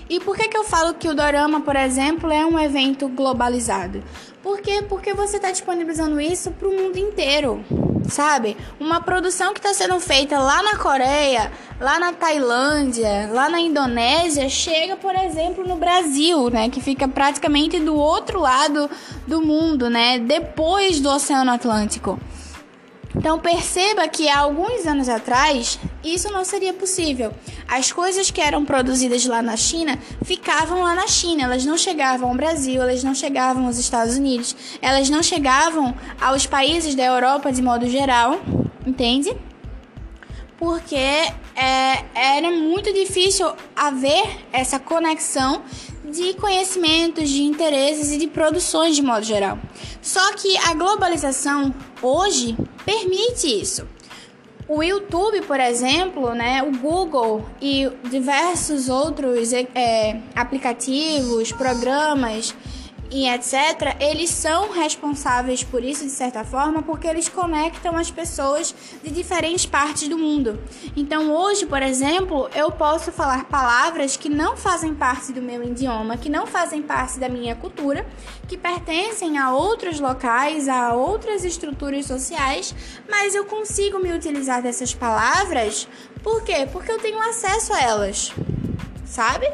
E 0.08 0.20
por 0.20 0.36
que, 0.36 0.48
que 0.48 0.56
eu 0.56 0.62
falo 0.62 0.94
que 0.94 1.08
o 1.08 1.14
Dorama, 1.14 1.60
por 1.60 1.74
exemplo, 1.74 2.30
é 2.30 2.46
um 2.46 2.58
evento 2.58 3.08
globalizado? 3.08 4.02
Por 4.42 4.60
quê? 4.60 4.84
Porque 4.88 5.12
você 5.12 5.36
está 5.36 5.50
disponibilizando 5.50 6.20
isso 6.20 6.52
para 6.52 6.68
o 6.68 6.72
mundo 6.72 6.96
inteiro, 6.96 7.64
sabe? 8.08 8.56
Uma 8.78 9.00
produção 9.00 9.52
que 9.52 9.58
está 9.58 9.72
sendo 9.74 9.98
feita 10.00 10.38
lá 10.38 10.62
na 10.62 10.76
Coreia, 10.76 11.52
lá 11.80 11.98
na 11.98 12.12
Tailândia, 12.12 13.30
lá 13.32 13.48
na 13.48 13.60
Indonésia, 13.60 14.48
chega, 14.48 14.96
por 14.96 15.14
exemplo, 15.14 15.66
no 15.66 15.76
Brasil, 15.76 16.50
né? 16.50 16.68
Que 16.68 16.80
fica 16.80 17.06
praticamente 17.06 17.78
do 17.80 17.94
outro 17.94 18.40
lado 18.40 18.90
do 19.26 19.42
mundo, 19.42 19.90
né? 19.90 20.18
Depois 20.18 21.00
do 21.00 21.08
Oceano 21.10 21.50
Atlântico. 21.50 22.18
Então 23.16 23.38
perceba 23.38 24.06
que 24.06 24.28
há 24.28 24.40
alguns 24.40 24.86
anos 24.86 25.08
atrás 25.08 25.78
isso 26.04 26.30
não 26.30 26.44
seria 26.44 26.72
possível. 26.72 27.32
As 27.66 27.90
coisas 27.90 28.30
que 28.30 28.40
eram 28.40 28.64
produzidas 28.64 29.24
lá 29.24 29.42
na 29.42 29.56
China 29.56 29.98
ficavam 30.22 30.82
lá 30.82 30.94
na 30.94 31.06
China, 31.06 31.44
elas 31.44 31.64
não 31.64 31.78
chegavam 31.78 32.28
ao 32.28 32.34
Brasil, 32.36 32.82
elas 32.82 33.02
não 33.02 33.14
chegavam 33.14 33.66
aos 33.66 33.78
Estados 33.78 34.16
Unidos, 34.16 34.54
elas 34.82 35.08
não 35.08 35.22
chegavam 35.22 35.94
aos 36.20 36.46
países 36.46 36.94
da 36.94 37.04
Europa 37.04 37.50
de 37.50 37.62
modo 37.62 37.88
geral, 37.88 38.38
entende? 38.86 39.34
Porque 40.58 40.94
é, 40.94 42.04
era 42.14 42.50
muito 42.50 42.92
difícil 42.92 43.50
haver 43.74 44.46
essa 44.52 44.78
conexão 44.78 45.62
de 46.04 46.34
conhecimentos, 46.34 47.28
de 47.28 47.42
interesses 47.42 48.12
e 48.12 48.18
de 48.18 48.26
produções 48.26 48.94
de 48.94 49.02
modo 49.02 49.24
geral. 49.24 49.58
Só 50.00 50.32
que 50.34 50.56
a 50.58 50.72
globalização 50.74 51.74
hoje 52.06 52.56
permite 52.84 53.46
isso. 53.46 53.86
O 54.68 54.82
YouTube, 54.82 55.42
por 55.42 55.60
exemplo, 55.60 56.34
né, 56.34 56.62
o 56.62 56.76
Google 56.78 57.44
e 57.62 57.88
diversos 58.10 58.88
outros 58.88 59.52
é, 59.52 60.20
aplicativos, 60.34 61.52
programas 61.52 62.54
e 63.10 63.28
etc., 63.28 63.96
eles 64.00 64.30
são 64.30 64.72
responsáveis 64.72 65.62
por 65.62 65.82
isso 65.82 66.04
de 66.04 66.10
certa 66.10 66.44
forma, 66.44 66.82
porque 66.82 67.06
eles 67.06 67.28
conectam 67.28 67.96
as 67.96 68.10
pessoas 68.10 68.74
de 69.02 69.10
diferentes 69.10 69.66
partes 69.66 70.08
do 70.08 70.18
mundo. 70.18 70.58
Então, 70.96 71.32
hoje, 71.32 71.66
por 71.66 71.82
exemplo, 71.82 72.48
eu 72.54 72.70
posso 72.70 73.12
falar 73.12 73.44
palavras 73.44 74.16
que 74.16 74.28
não 74.28 74.56
fazem 74.56 74.94
parte 74.94 75.32
do 75.32 75.42
meu 75.42 75.62
idioma, 75.62 76.16
que 76.16 76.28
não 76.28 76.46
fazem 76.46 76.82
parte 76.82 77.18
da 77.18 77.28
minha 77.28 77.54
cultura, 77.54 78.06
que 78.48 78.56
pertencem 78.56 79.38
a 79.38 79.52
outros 79.52 80.00
locais, 80.00 80.68
a 80.68 80.92
outras 80.94 81.44
estruturas 81.44 82.06
sociais, 82.06 82.74
mas 83.08 83.34
eu 83.34 83.44
consigo 83.44 83.98
me 83.98 84.12
utilizar 84.12 84.62
dessas 84.62 84.94
palavras, 84.94 85.88
por 86.22 86.42
quê? 86.42 86.68
Porque 86.72 86.90
eu 86.90 86.98
tenho 86.98 87.20
acesso 87.20 87.72
a 87.72 87.80
elas, 87.80 88.32
sabe? 89.04 89.46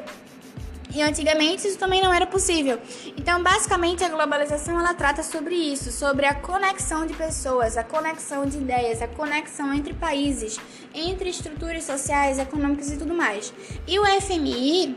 E 0.94 1.00
antigamente 1.00 1.66
isso 1.66 1.78
também 1.78 2.02
não 2.02 2.12
era 2.12 2.26
possível. 2.26 2.78
Então, 3.16 3.42
basicamente, 3.42 4.04
a 4.04 4.08
globalização 4.08 4.78
ela 4.78 4.92
trata 4.92 5.22
sobre 5.22 5.54
isso, 5.54 5.90
sobre 5.90 6.26
a 6.26 6.34
conexão 6.34 7.06
de 7.06 7.14
pessoas, 7.14 7.76
a 7.76 7.84
conexão 7.84 8.44
de 8.44 8.58
ideias, 8.58 9.00
a 9.00 9.08
conexão 9.08 9.72
entre 9.72 9.94
países, 9.94 10.60
entre 10.94 11.30
estruturas 11.30 11.84
sociais, 11.84 12.38
econômicas 12.38 12.90
e 12.90 12.98
tudo 12.98 13.14
mais. 13.14 13.54
E 13.86 13.98
o 13.98 14.04
FMI, 14.20 14.96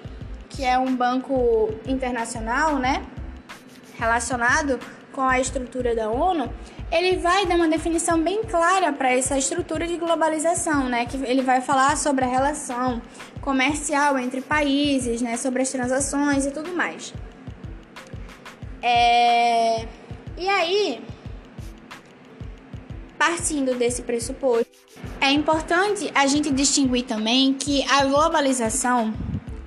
que 0.50 0.66
é 0.66 0.78
um 0.78 0.94
banco 0.96 1.70
internacional, 1.88 2.78
né, 2.78 3.06
relacionado 3.98 4.80
com 5.14 5.22
a 5.22 5.40
estrutura 5.40 5.96
da 5.96 6.10
ONU, 6.10 6.52
ele 6.92 7.18
vai 7.18 7.46
dar 7.46 7.56
uma 7.56 7.68
definição 7.68 8.22
bem 8.22 8.44
clara 8.44 8.94
para 8.94 9.12
essa 9.12 9.38
estrutura 9.38 9.88
de 9.88 9.98
globalização, 9.98 10.88
né? 10.88 11.06
Que 11.06 11.18
ele 11.18 11.42
vai 11.42 11.62
falar 11.62 11.98
sobre 11.98 12.24
a 12.26 12.28
relação 12.28 13.02
comercial 13.42 14.18
entre 14.18 14.42
países, 14.42 15.22
né? 15.22 15.36
Sobre 15.38 15.62
as 15.62 15.70
transações 15.70 16.46
e 16.46 16.52
tudo 16.52 16.74
mais. 16.74 17.14
É... 18.82 19.88
E 20.38 20.48
aí, 20.48 21.02
partindo 23.18 23.74
desse 23.76 24.04
pressuposto, 24.04 24.70
é 25.20 25.32
importante 25.32 26.12
a 26.14 26.28
gente 26.28 26.52
distinguir 26.52 27.06
também 27.06 27.54
que 27.54 27.84
a 27.90 28.06
globalização 28.06 29.14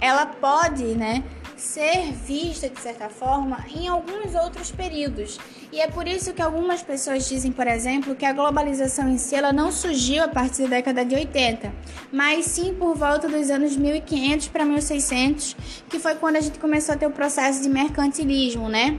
ela 0.00 0.26
pode, 0.26 0.84
né? 0.84 1.24
Ser 1.60 2.12
vista 2.12 2.68
de 2.68 2.80
certa 2.80 3.08
forma 3.08 3.64
em 3.74 3.88
alguns 3.88 4.34
outros 4.34 4.70
períodos. 4.70 5.38
E 5.72 5.80
é 5.80 5.88
por 5.88 6.06
isso 6.06 6.32
que 6.32 6.40
algumas 6.40 6.82
pessoas 6.82 7.28
dizem, 7.28 7.52
por 7.52 7.66
exemplo, 7.66 8.14
que 8.14 8.24
a 8.24 8.32
globalização 8.32 9.08
em 9.08 9.18
si 9.18 9.34
ela 9.34 9.52
não 9.52 9.70
surgiu 9.70 10.24
a 10.24 10.28
partir 10.28 10.62
da 10.62 10.76
década 10.76 11.04
de 11.04 11.14
80, 11.14 11.72
mas 12.12 12.46
sim 12.46 12.74
por 12.74 12.96
volta 12.96 13.28
dos 13.28 13.50
anos 13.50 13.76
1500 13.76 14.48
para 14.48 14.64
1600, 14.64 15.56
que 15.88 15.98
foi 15.98 16.14
quando 16.14 16.36
a 16.36 16.40
gente 16.40 16.58
começou 16.58 16.94
a 16.94 16.98
ter 16.98 17.06
o 17.06 17.10
processo 17.10 17.62
de 17.62 17.68
mercantilismo, 17.68 18.68
né? 18.68 18.98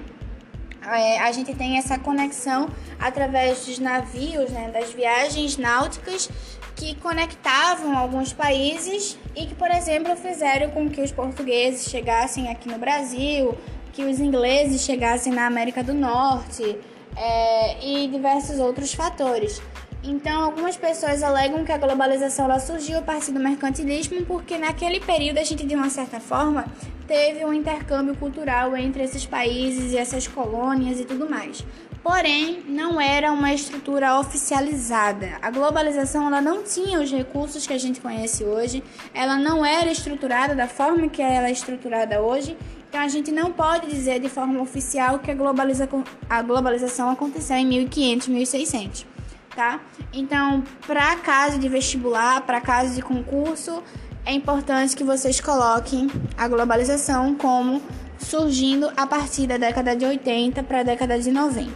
É, 0.81 1.19
a 1.19 1.31
gente 1.31 1.53
tem 1.53 1.77
essa 1.77 1.99
conexão 1.99 2.69
através 2.99 3.65
dos 3.65 3.79
navios, 3.79 4.49
né, 4.49 4.71
das 4.71 4.91
viagens 4.91 5.57
náuticas 5.57 6.29
que 6.79 6.95
conectavam 6.95 7.97
alguns 7.97 8.31
países 8.31 9.19
e 9.35 9.45
que, 9.45 9.53
por 9.53 9.69
exemplo, 9.69 10.15
fizeram 10.15 10.71
com 10.71 10.89
que 10.89 11.01
os 11.01 11.11
portugueses 11.11 11.89
chegassem 11.89 12.49
aqui 12.49 12.69
no 12.69 12.77
Brasil, 12.77 13.53
que 13.91 14.05
os 14.05 14.17
ingleses 14.17 14.81
chegassem 14.83 15.33
na 15.33 15.45
América 15.45 15.83
do 15.83 15.93
Norte 15.93 16.77
é, 17.17 17.85
e 17.85 18.07
diversos 18.07 18.59
outros 18.59 18.93
fatores. 18.93 19.61
Então, 20.01 20.41
algumas 20.41 20.77
pessoas 20.77 21.21
alegam 21.21 21.65
que 21.65 21.71
a 21.73 21.77
globalização 21.77 22.45
ela 22.45 22.59
surgiu 22.59 22.99
a 22.99 23.01
partir 23.01 23.33
do 23.33 23.41
mercantilismo 23.41 24.23
porque 24.25 24.57
naquele 24.57 25.01
período 25.01 25.39
a 25.39 25.43
gente, 25.43 25.65
de 25.65 25.75
uma 25.75 25.89
certa 25.89 26.21
forma, 26.21 26.65
teve 27.05 27.43
um 27.43 27.53
intercâmbio 27.53 28.15
cultural 28.15 28.77
entre 28.77 29.03
esses 29.03 29.25
países 29.25 29.91
e 29.91 29.97
essas 29.97 30.27
colônias 30.27 30.97
e 30.97 31.03
tudo 31.03 31.29
mais. 31.29 31.65
Porém, 32.01 32.63
não 32.67 32.99
era 32.99 33.31
uma 33.31 33.53
estrutura 33.53 34.17
oficializada. 34.19 35.37
A 35.41 35.51
globalização 35.51 36.27
ela 36.27 36.41
não 36.41 36.63
tinha 36.63 36.99
os 37.01 37.11
recursos 37.11 37.67
que 37.67 37.73
a 37.73 37.77
gente 37.77 37.99
conhece 37.99 38.43
hoje, 38.43 38.83
ela 39.13 39.37
não 39.37 39.65
era 39.65 39.91
estruturada 39.91 40.55
da 40.55 40.67
forma 40.67 41.09
que 41.09 41.21
ela 41.21 41.47
é 41.47 41.51
estruturada 41.51 42.21
hoje. 42.21 42.57
Então, 42.87 43.01
a 43.01 43.07
gente 43.07 43.31
não 43.31 43.51
pode 43.51 43.87
dizer 43.87 44.19
de 44.19 44.29
forma 44.29 44.59
oficial 44.61 45.19
que 45.19 45.29
a, 45.29 45.35
globaliza 45.35 45.87
a 46.29 46.41
globalização 46.41 47.09
aconteceu 47.09 47.57
em 47.57 47.65
1500, 47.65 48.27
1600 48.29 49.19
tá? 49.59 49.81
Então, 50.13 50.63
para 50.87 51.17
caso 51.17 51.59
de 51.59 51.67
vestibular, 51.67 52.41
para 52.41 52.61
caso 52.61 52.95
de 52.95 53.01
concurso, 53.01 53.83
é 54.25 54.31
importante 54.31 54.95
que 54.95 55.03
vocês 55.03 55.41
coloquem 55.41 56.07
a 56.37 56.47
globalização 56.47 57.35
como 57.35 57.81
surgindo 58.19 58.91
a 58.95 59.07
partir 59.07 59.47
da 59.47 59.57
década 59.57 59.95
de 59.95 60.05
80 60.05 60.61
para 60.63 60.81
a 60.81 60.83
década 60.83 61.19
de 61.19 61.31
90. 61.31 61.71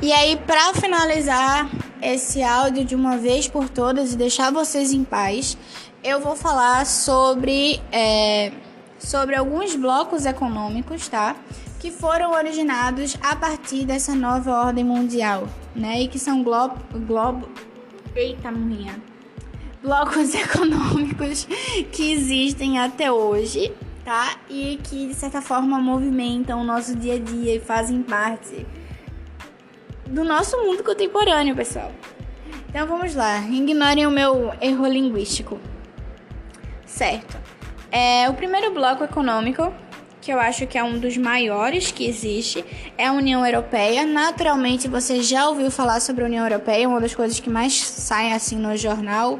E 0.00 0.12
aí, 0.12 0.36
para 0.46 0.72
finalizar 0.72 1.70
esse 2.00 2.42
áudio 2.42 2.84
de 2.84 2.94
uma 2.94 3.18
vez 3.18 3.46
por 3.46 3.68
todas 3.68 4.14
e 4.14 4.16
deixar 4.16 4.50
vocês 4.50 4.92
em 4.92 5.04
paz, 5.04 5.58
eu 6.02 6.20
vou 6.20 6.34
falar 6.34 6.86
sobre, 6.86 7.80
é, 7.92 8.50
sobre 8.98 9.36
alguns 9.36 9.76
blocos 9.76 10.24
econômicos, 10.24 11.06
tá? 11.08 11.36
que 11.80 11.90
foram 11.90 12.32
originados 12.32 13.16
a 13.22 13.34
partir 13.34 13.86
dessa 13.86 14.14
nova 14.14 14.66
ordem 14.66 14.84
mundial, 14.84 15.48
né? 15.74 16.02
E 16.02 16.08
que 16.08 16.18
são 16.18 16.42
globo, 16.42 16.76
globo, 17.06 17.48
eita 18.14 18.50
minha, 18.50 19.00
blocos 19.82 20.34
econômicos 20.36 21.48
que 21.90 22.12
existem 22.12 22.78
até 22.78 23.10
hoje, 23.10 23.72
tá? 24.10 24.34
E 24.48 24.80
que 24.82 25.06
de 25.06 25.14
certa 25.14 25.40
forma 25.40 25.78
movimentam 25.78 26.60
o 26.60 26.64
nosso 26.64 26.96
dia 26.96 27.14
a 27.14 27.18
dia 27.20 27.54
e 27.54 27.60
fazem 27.60 28.02
parte 28.02 28.66
do 30.04 30.24
nosso 30.24 30.56
mundo 30.56 30.82
contemporâneo, 30.82 31.54
pessoal. 31.54 31.92
Então 32.68 32.88
vamos 32.88 33.14
lá, 33.14 33.38
ignorem 33.38 34.08
o 34.08 34.10
meu 34.10 34.52
erro 34.60 34.84
linguístico. 34.88 35.60
Certo. 36.84 37.38
É, 37.92 38.28
o 38.28 38.34
primeiro 38.34 38.74
bloco 38.74 39.04
econômico 39.04 39.72
que 40.20 40.32
eu 40.32 40.40
acho 40.40 40.66
que 40.66 40.76
é 40.76 40.82
um 40.82 40.98
dos 40.98 41.16
maiores 41.16 41.92
que 41.92 42.04
existe, 42.04 42.64
é 42.98 43.06
a 43.06 43.12
União 43.12 43.46
Europeia. 43.46 44.04
Naturalmente, 44.04 44.86
você 44.86 45.22
já 45.22 45.48
ouviu 45.48 45.70
falar 45.70 45.98
sobre 46.00 46.24
a 46.24 46.26
União 46.26 46.44
Europeia, 46.44 46.88
uma 46.88 47.00
das 47.00 47.14
coisas 47.14 47.40
que 47.40 47.48
mais 47.48 47.80
saem 47.80 48.34
assim 48.34 48.56
no 48.56 48.76
jornal 48.76 49.38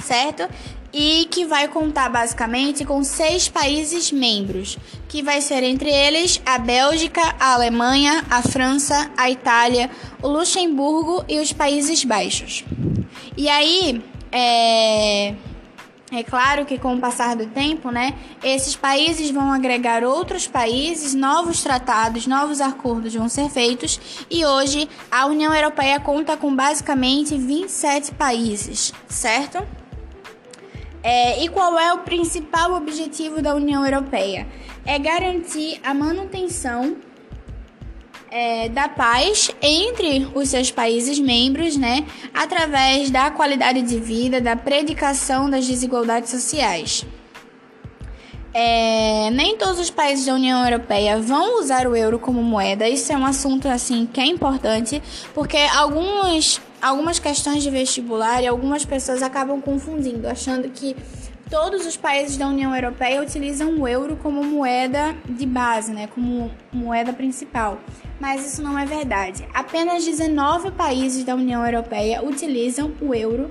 certo? 0.00 0.48
E 0.92 1.26
que 1.30 1.44
vai 1.44 1.68
contar 1.68 2.08
basicamente 2.08 2.84
com 2.84 3.02
seis 3.04 3.48
países 3.48 4.10
membros, 4.10 4.76
que 5.08 5.22
vai 5.22 5.40
ser 5.40 5.62
entre 5.62 5.90
eles 5.90 6.40
a 6.44 6.58
Bélgica, 6.58 7.22
a 7.38 7.54
Alemanha, 7.54 8.24
a 8.28 8.42
França, 8.42 9.10
a 9.16 9.30
Itália, 9.30 9.90
o 10.20 10.28
Luxemburgo 10.28 11.24
e 11.28 11.38
os 11.38 11.52
Países 11.52 12.04
Baixos. 12.04 12.64
E 13.36 13.48
aí, 13.48 14.02
é, 14.32 15.34
é 16.12 16.24
claro 16.24 16.66
que 16.66 16.76
com 16.76 16.94
o 16.94 17.00
passar 17.00 17.36
do 17.36 17.46
tempo, 17.46 17.90
né, 17.90 18.14
esses 18.42 18.74
países 18.74 19.30
vão 19.30 19.52
agregar 19.52 20.02
outros 20.02 20.46
países, 20.46 21.14
novos 21.14 21.62
tratados, 21.62 22.26
novos 22.26 22.60
acordos 22.60 23.14
vão 23.14 23.28
ser 23.28 23.48
feitos 23.48 24.26
e 24.28 24.44
hoje 24.44 24.88
a 25.08 25.26
União 25.26 25.54
Europeia 25.54 26.00
conta 26.00 26.36
com 26.36 26.54
basicamente 26.54 27.38
27 27.38 28.12
países, 28.14 28.92
certo? 29.08 29.64
É, 31.02 31.42
e 31.42 31.48
qual 31.48 31.78
é 31.78 31.92
o 31.94 31.98
principal 31.98 32.74
objetivo 32.74 33.40
da 33.40 33.54
União 33.54 33.84
Europeia? 33.84 34.46
É 34.84 34.98
garantir 34.98 35.80
a 35.82 35.94
manutenção 35.94 36.96
é, 38.30 38.68
da 38.68 38.88
paz 38.88 39.50
entre 39.60 40.28
os 40.34 40.48
seus 40.48 40.70
países 40.70 41.18
membros, 41.18 41.76
né, 41.76 42.06
através 42.32 43.10
da 43.10 43.30
qualidade 43.30 43.82
de 43.82 43.98
vida, 43.98 44.40
da 44.40 44.54
predicação 44.54 45.50
das 45.50 45.66
desigualdades 45.66 46.30
sociais. 46.30 47.04
É, 48.52 49.30
nem 49.30 49.56
todos 49.56 49.78
os 49.78 49.90
países 49.90 50.26
da 50.26 50.34
União 50.34 50.64
Europeia 50.64 51.20
vão 51.20 51.60
usar 51.60 51.86
o 51.86 51.94
euro 51.94 52.18
como 52.18 52.42
moeda. 52.42 52.88
Isso 52.88 53.12
é 53.12 53.16
um 53.16 53.24
assunto 53.24 53.68
assim 53.68 54.06
que 54.06 54.20
é 54.20 54.26
importante, 54.26 55.00
porque 55.32 55.56
alguns 55.56 56.60
algumas 56.80 57.18
questões 57.18 57.62
de 57.62 57.70
vestibular 57.70 58.42
e 58.42 58.46
algumas 58.46 58.84
pessoas 58.84 59.22
acabam 59.22 59.60
confundindo, 59.60 60.28
achando 60.28 60.68
que 60.70 60.96
todos 61.50 61.84
os 61.84 61.96
países 61.96 62.36
da 62.36 62.46
União 62.46 62.74
Europeia 62.74 63.20
utilizam 63.20 63.78
o 63.80 63.88
euro 63.88 64.16
como 64.16 64.44
moeda 64.44 65.14
de 65.28 65.44
base, 65.44 65.92
né, 65.92 66.06
como 66.06 66.50
moeda 66.72 67.12
principal. 67.12 67.80
Mas 68.20 68.46
isso 68.46 68.62
não 68.62 68.78
é 68.78 68.86
verdade. 68.86 69.46
Apenas 69.52 70.04
19 70.04 70.70
países 70.70 71.24
da 71.24 71.34
União 71.34 71.64
Europeia 71.66 72.24
utilizam 72.24 72.92
o 73.00 73.14
euro 73.14 73.50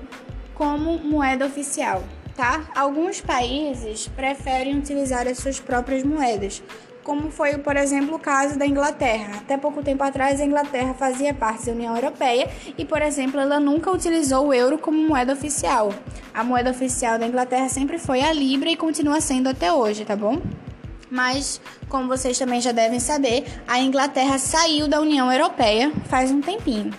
como 0.53 0.97
moeda 0.99 1.45
oficial, 1.45 2.03
tá? 2.35 2.69
Alguns 2.75 3.21
países 3.21 4.07
preferem 4.07 4.77
utilizar 4.77 5.27
as 5.27 5.37
suas 5.37 5.59
próprias 5.59 6.03
moedas, 6.03 6.61
como 7.03 7.31
foi, 7.31 7.57
por 7.57 7.75
exemplo, 7.75 8.15
o 8.15 8.19
caso 8.19 8.57
da 8.57 8.65
Inglaterra. 8.65 9.38
Até 9.38 9.57
pouco 9.57 9.81
tempo 9.81 10.03
atrás, 10.03 10.39
a 10.39 10.45
Inglaterra 10.45 10.93
fazia 10.93 11.33
parte 11.33 11.65
da 11.65 11.71
União 11.71 11.95
Europeia 11.95 12.49
e, 12.77 12.85
por 12.85 13.01
exemplo, 13.01 13.39
ela 13.39 13.59
nunca 13.59 13.91
utilizou 13.91 14.47
o 14.47 14.53
euro 14.53 14.77
como 14.77 14.97
moeda 14.97 15.33
oficial. 15.33 15.93
A 16.33 16.43
moeda 16.43 16.71
oficial 16.71 17.17
da 17.17 17.25
Inglaterra 17.25 17.69
sempre 17.69 17.97
foi 17.97 18.21
a 18.21 18.31
libra 18.31 18.69
e 18.69 18.75
continua 18.75 19.21
sendo 19.21 19.49
até 19.49 19.71
hoje, 19.71 20.05
tá 20.05 20.15
bom? 20.15 20.41
Mas, 21.09 21.59
como 21.88 22.07
vocês 22.07 22.38
também 22.38 22.62
já 22.62 22.71
devem 22.71 22.99
saber, 22.99 23.45
a 23.67 23.79
Inglaterra 23.79 24.38
saiu 24.38 24.88
da 24.88 25.01
União 25.01 25.31
Europeia 25.31 25.91
faz 26.05 26.29
um 26.29 26.41
tempinho. 26.41 26.93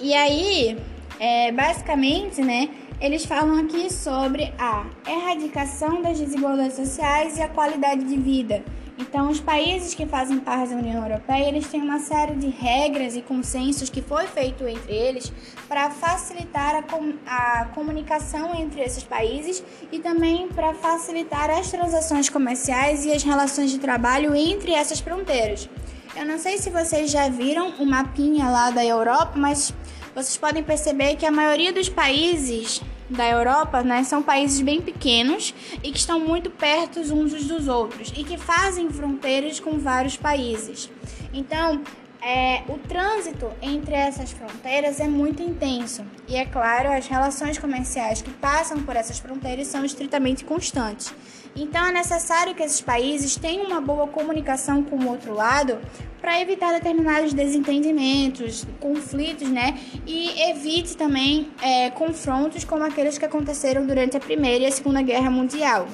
E 0.00 0.12
aí, 0.12 0.76
é, 1.20 1.52
basicamente, 1.52 2.42
né, 2.42 2.68
eles 3.00 3.24
falam 3.24 3.58
aqui 3.58 3.92
sobre 3.92 4.52
a 4.58 4.84
erradicação 5.06 6.02
das 6.02 6.18
desigualdades 6.18 6.76
sociais 6.76 7.38
e 7.38 7.42
a 7.42 7.48
qualidade 7.48 8.02
de 8.04 8.16
vida 8.16 8.64
Então, 8.96 9.28
os 9.28 9.40
países 9.40 9.92
que 9.92 10.06
fazem 10.06 10.38
parte 10.38 10.70
da 10.70 10.76
União 10.76 11.02
Europeia, 11.02 11.48
eles 11.48 11.66
têm 11.66 11.82
uma 11.82 11.98
série 11.98 12.36
de 12.36 12.48
regras 12.48 13.16
e 13.16 13.22
consensos 13.22 13.90
que 13.90 14.00
foi 14.00 14.26
feito 14.28 14.66
entre 14.68 14.94
eles 14.94 15.32
para 15.68 15.90
facilitar 15.90 16.76
a, 16.76 16.82
com, 16.82 17.14
a 17.26 17.64
comunicação 17.74 18.54
entre 18.54 18.80
esses 18.80 19.02
países 19.02 19.64
e 19.90 19.98
também 19.98 20.48
para 20.48 20.74
facilitar 20.74 21.50
as 21.50 21.70
transações 21.70 22.28
comerciais 22.28 23.04
e 23.04 23.10
as 23.10 23.24
relações 23.24 23.72
de 23.72 23.78
trabalho 23.78 24.34
entre 24.34 24.72
essas 24.72 25.00
fronteiras. 25.00 25.68
Eu 26.14 26.24
não 26.24 26.38
sei 26.38 26.58
se 26.58 26.70
vocês 26.70 27.10
já 27.10 27.28
viram 27.28 27.70
o 27.80 27.84
mapinha 27.84 28.48
lá 28.48 28.70
da 28.70 28.84
Europa, 28.84 29.32
mas 29.34 29.74
vocês 30.14 30.36
podem 30.36 30.62
perceber 30.62 31.16
que 31.16 31.26
a 31.26 31.32
maioria 31.32 31.72
dos 31.72 31.88
países 31.88 32.80
da 33.08 33.28
Europa, 33.28 33.82
né, 33.82 34.02
são 34.02 34.22
países 34.22 34.60
bem 34.60 34.80
pequenos 34.80 35.54
e 35.82 35.90
que 35.90 35.98
estão 35.98 36.18
muito 36.18 36.50
perto 36.50 37.00
uns 37.00 37.44
dos 37.44 37.68
outros 37.68 38.12
e 38.16 38.24
que 38.24 38.36
fazem 38.38 38.88
fronteiras 38.90 39.60
com 39.60 39.78
vários 39.78 40.16
países. 40.16 40.90
Então, 41.32 41.82
é, 42.22 42.62
o 42.68 42.78
trânsito 42.78 43.50
entre 43.60 43.94
essas 43.94 44.30
fronteiras 44.32 44.98
é 44.98 45.06
muito 45.06 45.42
intenso 45.42 46.02
e, 46.26 46.36
é 46.36 46.46
claro, 46.46 46.90
as 46.90 47.06
relações 47.06 47.58
comerciais 47.58 48.22
que 48.22 48.30
passam 48.30 48.82
por 48.82 48.96
essas 48.96 49.18
fronteiras 49.18 49.66
são 49.66 49.84
estritamente 49.84 50.42
constantes. 50.42 51.12
Então, 51.56 51.86
é 51.86 51.92
necessário 51.92 52.54
que 52.54 52.62
esses 52.62 52.80
países 52.80 53.36
tenham 53.36 53.66
uma 53.66 53.80
boa 53.80 54.08
comunicação 54.08 54.82
com 54.82 54.96
o 54.96 55.08
outro 55.08 55.32
lado 55.32 55.78
para 56.20 56.40
evitar 56.40 56.72
determinados 56.72 57.32
desentendimentos, 57.32 58.66
conflitos, 58.80 59.48
né? 59.48 59.78
E 60.06 60.50
evite 60.50 60.96
também 60.96 61.50
é, 61.62 61.90
confrontos 61.90 62.64
como 62.64 62.82
aqueles 62.82 63.18
que 63.18 63.24
aconteceram 63.24 63.86
durante 63.86 64.16
a 64.16 64.20
Primeira 64.20 64.64
e 64.64 64.66
a 64.66 64.72
Segunda 64.72 65.02
Guerra 65.02 65.30
Mundial 65.30 65.86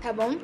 tá 0.00 0.12
bom? 0.12 0.36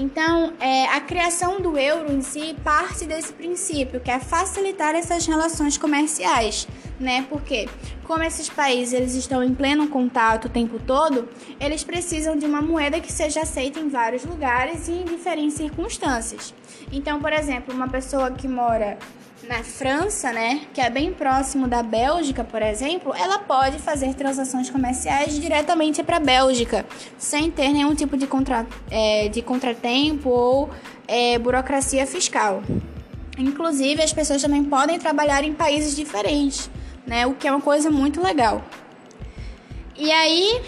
Então, 0.00 0.52
é, 0.60 0.86
a 0.86 1.00
criação 1.00 1.60
do 1.60 1.76
euro 1.76 2.12
em 2.12 2.22
si 2.22 2.54
parte 2.62 3.04
desse 3.04 3.32
princípio, 3.32 3.98
que 3.98 4.12
é 4.12 4.20
facilitar 4.20 4.94
essas 4.94 5.26
relações 5.26 5.76
comerciais, 5.76 6.68
né? 7.00 7.26
Porque 7.28 7.68
como 8.04 8.22
esses 8.22 8.48
países 8.48 8.94
eles 8.94 9.14
estão 9.16 9.42
em 9.42 9.52
pleno 9.52 9.88
contato 9.88 10.44
o 10.44 10.48
tempo 10.48 10.78
todo, 10.78 11.28
eles 11.60 11.82
precisam 11.82 12.36
de 12.36 12.46
uma 12.46 12.62
moeda 12.62 13.00
que 13.00 13.12
seja 13.12 13.40
aceita 13.40 13.80
em 13.80 13.88
vários 13.88 14.24
lugares 14.24 14.86
e 14.86 14.92
em 14.92 15.04
diferentes 15.04 15.56
circunstâncias. 15.56 16.54
Então, 16.92 17.20
por 17.20 17.32
exemplo, 17.32 17.74
uma 17.74 17.88
pessoa 17.88 18.30
que 18.30 18.46
mora 18.46 18.96
na 19.48 19.64
França, 19.64 20.30
né, 20.30 20.60
que 20.74 20.80
é 20.80 20.90
bem 20.90 21.12
próximo 21.12 21.66
da 21.66 21.82
Bélgica, 21.82 22.44
por 22.44 22.60
exemplo, 22.60 23.14
ela 23.16 23.38
pode 23.38 23.78
fazer 23.78 24.12
transações 24.14 24.68
comerciais 24.68 25.40
diretamente 25.40 26.02
para 26.02 26.18
a 26.18 26.20
Bélgica, 26.20 26.84
sem 27.16 27.50
ter 27.50 27.70
nenhum 27.70 27.94
tipo 27.94 28.14
de, 28.16 28.26
contra, 28.26 28.66
é, 28.90 29.28
de 29.28 29.40
contratempo 29.40 30.28
ou 30.28 30.70
é, 31.06 31.38
burocracia 31.38 32.06
fiscal. 32.06 32.62
Inclusive, 33.38 34.02
as 34.02 34.12
pessoas 34.12 34.42
também 34.42 34.62
podem 34.62 34.98
trabalhar 34.98 35.42
em 35.42 35.54
países 35.54 35.96
diferentes, 35.96 36.70
né, 37.06 37.26
o 37.26 37.32
que 37.32 37.48
é 37.48 37.50
uma 37.50 37.62
coisa 37.62 37.90
muito 37.90 38.22
legal. 38.22 38.62
E 39.96 40.12
aí, 40.12 40.60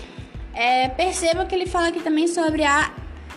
é, 0.54 0.88
perceba 0.88 1.44
que 1.44 1.54
ele 1.54 1.66
fala 1.66 1.88
aqui 1.88 2.00
também 2.00 2.26
sobre 2.26 2.64
a 2.64 2.90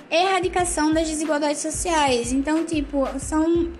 erradicação 0.09 0.93
das 0.93 1.07
desigualdades 1.07 1.61
sociais. 1.61 2.31
Então, 2.31 2.63
tipo, 2.63 3.07
são 3.19 3.71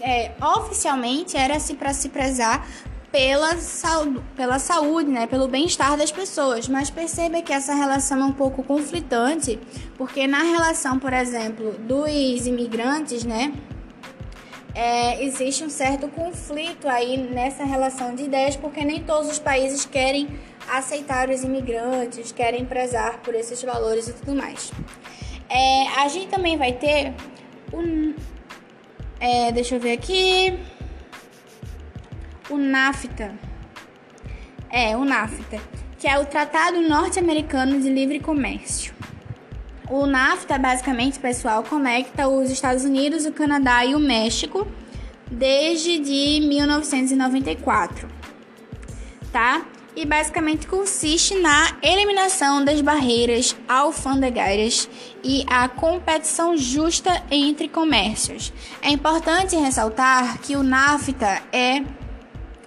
é, 0.00 0.32
oficialmente 0.40 1.36
era-se 1.36 1.74
para 1.74 1.92
se 1.92 2.08
prezar 2.08 2.66
pela, 3.10 3.58
saúde, 3.58 4.22
pela 4.34 4.58
saúde, 4.58 5.10
né, 5.10 5.26
pelo 5.26 5.46
bem-estar 5.46 5.96
das 5.98 6.10
pessoas, 6.10 6.66
mas 6.66 6.88
perceba 6.88 7.42
que 7.42 7.52
essa 7.52 7.74
relação 7.74 8.20
é 8.20 8.24
um 8.24 8.32
pouco 8.32 8.62
conflitante, 8.62 9.58
porque 9.98 10.26
na 10.26 10.42
relação, 10.42 10.98
por 10.98 11.12
exemplo, 11.12 11.72
dos 11.80 12.46
imigrantes, 12.46 13.22
né, 13.22 13.52
é, 14.74 15.22
existe 15.22 15.62
um 15.62 15.68
certo 15.68 16.08
conflito 16.08 16.88
aí 16.88 17.18
nessa 17.18 17.64
relação 17.64 18.14
de 18.14 18.24
ideias, 18.24 18.56
porque 18.56 18.82
nem 18.82 19.02
todos 19.02 19.30
os 19.30 19.38
países 19.38 19.84
querem 19.84 20.28
aceitar 20.66 21.28
os 21.28 21.42
imigrantes, 21.42 22.32
querem 22.32 22.64
prezar 22.64 23.18
por 23.18 23.34
esses 23.34 23.62
valores 23.62 24.08
e 24.08 24.12
tudo 24.14 24.34
mais. 24.34 24.72
É, 25.50 25.88
a 25.98 26.08
gente 26.08 26.28
também 26.28 26.56
vai 26.56 26.72
ter 26.72 27.12
um, 27.74 28.14
é, 29.22 29.52
deixa 29.52 29.76
eu 29.76 29.80
ver 29.80 29.92
aqui. 29.92 30.58
O 32.50 32.56
NAFTA. 32.56 33.32
É, 34.68 34.96
o 34.96 35.04
NAFTA, 35.04 35.60
que 35.98 36.08
é 36.08 36.18
o 36.18 36.26
Tratado 36.26 36.80
Norte-Americano 36.80 37.80
de 37.80 37.88
Livre 37.88 38.18
Comércio. 38.18 38.92
O 39.88 40.06
NAFTA, 40.06 40.58
basicamente, 40.58 41.20
pessoal, 41.20 41.62
conecta 41.62 42.26
os 42.26 42.50
Estados 42.50 42.84
Unidos, 42.84 43.24
o 43.24 43.32
Canadá 43.32 43.84
e 43.84 43.94
o 43.94 44.00
México 44.00 44.66
desde 45.30 45.98
de 45.98 46.46
1994, 46.46 48.08
tá? 49.32 49.64
E 49.94 50.04
basicamente 50.04 50.66
consiste 50.66 51.34
na 51.34 51.76
eliminação 51.82 52.64
das 52.64 52.80
barreiras 52.80 53.54
alfandegárias 53.68 54.88
e 55.22 55.44
a 55.46 55.68
competição 55.68 56.56
justa 56.56 57.22
entre 57.30 57.68
comércios. 57.68 58.52
É 58.80 58.90
importante 58.90 59.56
ressaltar 59.56 60.38
que 60.40 60.56
o 60.56 60.62
NAFTA 60.62 61.42
é 61.52 61.84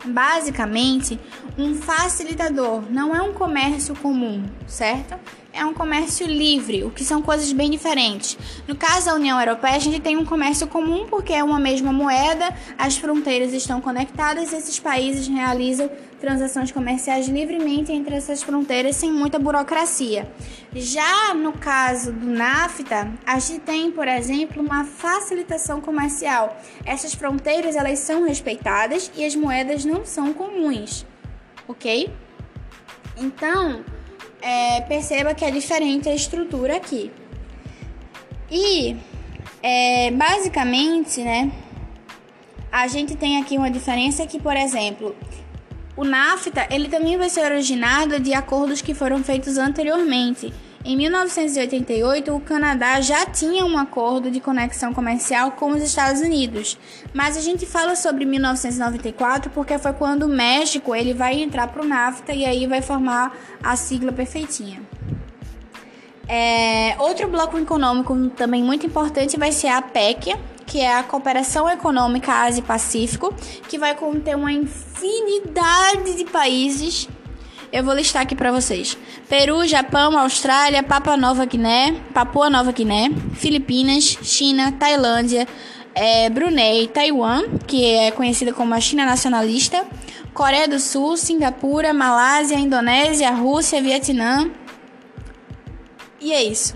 basicamente 0.06 1.20
um 1.58 1.74
facilitador, 1.74 2.84
não 2.92 3.16
é 3.16 3.22
um 3.22 3.34
comércio 3.34 3.96
comum, 3.96 4.44
certo? 4.68 5.16
é 5.56 5.66
um 5.66 5.74
comércio 5.74 6.28
livre, 6.28 6.84
o 6.84 6.92
que 6.92 7.04
são 7.04 7.22
coisas 7.22 7.52
bem 7.54 7.72
diferentes. 7.72 8.38
No 8.68 8.76
caso 8.76 9.06
da 9.06 9.16
União 9.16 9.40
Europeia, 9.40 9.76
a 9.76 9.80
gente 9.80 10.02
tem 10.02 10.18
um 10.18 10.26
comércio 10.26 10.68
comum 10.68 11.08
porque 11.10 11.32
é 11.32 11.42
uma 11.42 11.58
mesma 11.58 11.94
moeda, 11.94 12.54
as 12.78 12.98
fronteiras 12.98 13.54
estão 13.54 13.80
conectadas 13.80 14.52
e 14.52 14.58
esses 14.58 14.78
países 14.80 15.28
realizam 15.30 15.90
transações 16.26 16.72
comerciais 16.72 17.28
livremente 17.28 17.92
entre 17.92 18.16
essas 18.16 18.42
fronteiras 18.42 18.96
sem 18.96 19.12
muita 19.12 19.38
burocracia. 19.38 20.28
Já 20.74 21.36
no 21.36 21.54
caso 21.54 22.12
do 22.12 22.26
NAFTA, 22.26 23.12
a 23.24 23.38
gente 23.38 23.60
tem, 23.60 23.92
por 23.92 24.08
exemplo, 24.08 24.60
uma 24.60 24.84
facilitação 24.86 25.80
comercial. 25.80 26.60
Essas 26.84 27.14
fronteiras 27.14 27.76
elas 27.76 28.00
são 28.00 28.26
respeitadas 28.26 29.12
e 29.16 29.24
as 29.24 29.36
moedas 29.36 29.86
não 29.86 30.04
são 30.04 30.34
comuns, 30.34 31.06
ok? 31.68 32.10
Então, 33.16 33.86
é, 34.42 34.82
perceba 34.82 35.36
que 35.36 35.46
é 35.46 35.52
diferente 35.52 36.10
a 36.10 36.16
estrutura 36.16 36.78
aqui. 36.78 37.12
E 38.50 38.98
é, 39.62 40.10
basicamente, 40.10 41.22
né, 41.22 41.52
a 42.72 42.88
gente 42.88 43.16
tem 43.16 43.40
aqui 43.40 43.60
uma 43.60 43.70
diferença 43.70 44.26
que, 44.26 44.40
por 44.40 44.58
exemplo, 44.58 45.16
o 45.96 46.04
NAFTA 46.04 46.68
ele 46.70 46.90
também 46.90 47.18
vai 47.18 47.30
ser 47.30 47.42
originado 47.42 48.20
de 48.20 48.34
acordos 48.34 48.82
que 48.82 48.94
foram 48.94 49.24
feitos 49.24 49.58
anteriormente. 49.58 50.54
Em 50.88 50.96
1988, 50.96 52.36
o 52.36 52.40
Canadá 52.40 53.02
já 53.02 53.26
tinha 53.26 53.66
um 53.66 53.76
acordo 53.76 54.30
de 54.30 54.40
conexão 54.40 54.94
comercial 54.94 55.54
com 55.54 55.72
os 55.72 55.82
Estados 55.82 56.22
Unidos, 56.22 56.78
mas 57.12 57.36
a 57.36 57.42
gente 57.42 57.66
fala 57.66 57.96
sobre 57.96 58.24
1994 58.24 59.50
porque 59.50 59.80
foi 59.80 59.94
quando 59.94 60.24
o 60.24 60.30
México 60.30 60.94
ele 60.94 61.12
vai 61.12 61.42
entrar 61.42 61.70
para 61.70 61.82
o 61.82 61.88
NAFTA 61.88 62.34
e 62.34 62.46
aí 62.46 62.68
vai 62.68 62.84
formar 62.84 63.36
a 63.64 63.76
sigla 63.76 64.12
perfeitinha. 64.12 64.80
É, 66.28 66.96
outro 67.00 67.28
bloco 67.28 67.58
econômico 67.58 68.30
também 68.36 68.64
muito 68.64 68.86
importante 68.86 69.38
vai 69.38 69.52
ser 69.52 69.70
a 69.70 69.82
PEC, 69.82 70.36
que 70.76 70.82
é 70.82 70.94
a 70.94 71.04
Cooperação 71.04 71.70
Econômica 71.70 72.34
Ásia-Pacífico, 72.34 73.34
que 73.70 73.78
vai 73.78 73.96
conter 73.96 74.36
uma 74.36 74.52
infinidade 74.52 76.16
de 76.18 76.26
países 76.26 77.08
eu 77.72 77.82
vou 77.84 77.94
listar 77.94 78.22
aqui 78.22 78.36
para 78.36 78.52
vocês: 78.52 78.98
Peru, 79.30 79.66
Japão, 79.66 80.18
Austrália, 80.18 80.84
Papua 80.84 81.16
Nova 81.16 81.46
Guiné, 81.46 81.96
Papua 82.14 82.50
Nova 82.50 82.74
Guiné, 82.74 83.10
Filipinas, 83.36 84.18
China, 84.22 84.72
Tailândia, 84.74 85.48
é, 85.94 86.30
Brunei, 86.30 86.88
Taiwan, 86.88 87.44
que 87.66 87.86
é 87.86 88.12
conhecida 88.12 88.54
como 88.54 88.74
a 88.74 88.80
China 88.80 89.06
nacionalista, 89.06 89.86
Coreia 90.34 90.68
do 90.68 90.80
Sul, 90.80 91.18
Singapura, 91.18 91.94
Malásia, 91.94 92.56
Indonésia, 92.56 93.32
Rússia, 93.32 93.82
Vietnã. 93.82 94.50
E 96.22 96.34
é 96.34 96.44
isso. 96.44 96.76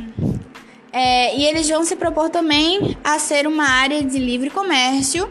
É, 0.91 1.37
e 1.37 1.45
eles 1.45 1.69
vão 1.69 1.83
se 1.83 1.95
propor 1.95 2.29
também 2.29 2.97
a 3.03 3.19
ser 3.19 3.45
uma 3.47 3.65
área 3.65 4.03
de 4.03 4.17
livre 4.17 4.49
comércio, 4.49 5.29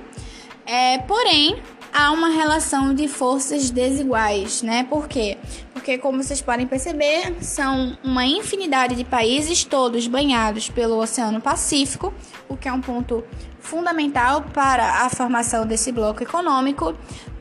é, 0.64 0.99
porém 0.99 1.61
há 1.92 2.12
uma 2.12 2.29
relação 2.29 2.94
de 2.94 3.09
forças 3.09 3.71
desiguais, 3.71 4.62
né? 4.62 4.85
Por 4.85 5.09
quê? 5.09 5.37
Porque, 5.73 5.99
como 5.99 6.23
vocês 6.23 6.40
podem 6.40 6.66
perceber, 6.66 7.35
são 7.40 7.97
uma 8.05 8.25
infinidade 8.25 8.94
de 8.94 9.05
países, 9.05 9.64
todos 9.64 10.07
banhados 10.07 10.68
pelo 10.68 11.01
Oceano 11.01 11.40
Pacífico, 11.40 12.12
o 12.49 12.57
que 12.57 12.68
é 12.68 12.73
um 12.73 12.81
ponto 12.81 13.25
fundamental 13.59 14.42
para 14.53 15.05
a 15.05 15.09
formação 15.09 15.66
desse 15.66 15.90
bloco 15.90 16.23
econômico. 16.23 16.94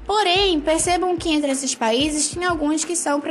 Porém, 0.07 0.61
percebam 0.61 1.17
que 1.17 1.29
entre 1.29 1.51
esses 1.51 1.75
países 1.75 2.29
tem 2.29 2.45
alguns 2.45 2.85
que 2.85 2.95
são 2.95 3.21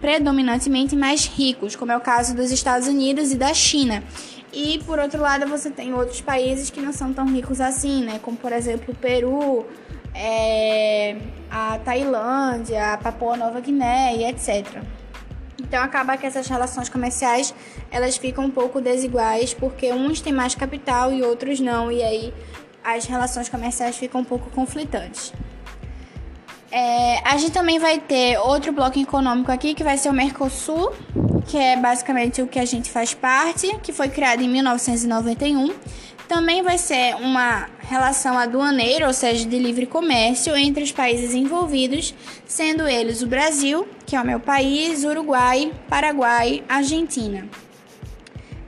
predominantemente 0.00 0.94
mais 0.94 1.26
ricos, 1.26 1.74
como 1.74 1.90
é 1.90 1.96
o 1.96 2.00
caso 2.00 2.36
dos 2.36 2.52
Estados 2.52 2.86
Unidos 2.86 3.32
e 3.32 3.36
da 3.36 3.52
China. 3.52 4.00
E 4.52 4.78
por 4.86 5.00
outro 5.00 5.20
lado, 5.20 5.44
você 5.48 5.68
tem 5.68 5.92
outros 5.92 6.20
países 6.20 6.70
que 6.70 6.80
não 6.80 6.92
são 6.92 7.12
tão 7.12 7.26
ricos 7.26 7.60
assim, 7.60 8.04
né? 8.04 8.20
Como 8.22 8.36
por 8.36 8.52
exemplo 8.52 8.94
o 8.94 8.96
Peru, 8.96 9.66
é, 10.14 11.16
a 11.50 11.80
Tailândia, 11.84 12.92
a 12.92 12.96
Papua 12.96 13.36
Nova 13.36 13.60
Guiné 13.60 14.14
e 14.16 14.24
etc. 14.24 14.84
Então 15.60 15.82
acaba 15.82 16.16
que 16.16 16.24
essas 16.24 16.46
relações 16.46 16.88
comerciais 16.88 17.52
elas 17.90 18.16
ficam 18.16 18.44
um 18.44 18.50
pouco 18.50 18.80
desiguais 18.80 19.52
porque 19.52 19.92
uns 19.92 20.20
têm 20.20 20.32
mais 20.32 20.54
capital 20.54 21.12
e 21.12 21.22
outros 21.22 21.58
não, 21.58 21.90
e 21.90 22.00
aí 22.00 22.32
as 22.84 23.06
relações 23.06 23.48
comerciais 23.48 23.96
ficam 23.96 24.20
um 24.20 24.24
pouco 24.24 24.48
conflitantes. 24.50 25.32
É, 26.76 27.20
a 27.24 27.36
gente 27.36 27.52
também 27.52 27.78
vai 27.78 28.00
ter 28.00 28.36
outro 28.36 28.72
bloco 28.72 28.98
econômico 28.98 29.52
aqui 29.52 29.74
que 29.74 29.84
vai 29.84 29.96
ser 29.96 30.08
o 30.08 30.12
Mercosul, 30.12 30.92
que 31.46 31.56
é 31.56 31.76
basicamente 31.76 32.42
o 32.42 32.48
que 32.48 32.58
a 32.58 32.64
gente 32.64 32.90
faz 32.90 33.14
parte, 33.14 33.78
que 33.80 33.92
foi 33.92 34.08
criado 34.08 34.42
em 34.42 34.48
1991. 34.48 35.72
Também 36.26 36.64
vai 36.64 36.76
ser 36.76 37.14
uma 37.14 37.68
relação 37.78 38.36
aduaneira, 38.36 39.06
ou 39.06 39.12
seja, 39.12 39.46
de 39.46 39.56
livre 39.56 39.86
comércio 39.86 40.56
entre 40.56 40.82
os 40.82 40.90
países 40.90 41.32
envolvidos, 41.32 42.12
sendo 42.44 42.88
eles 42.88 43.22
o 43.22 43.28
Brasil, 43.28 43.86
que 44.04 44.16
é 44.16 44.20
o 44.20 44.26
meu 44.26 44.40
país, 44.40 45.04
Uruguai, 45.04 45.70
Paraguai, 45.88 46.64
Argentina. 46.68 47.48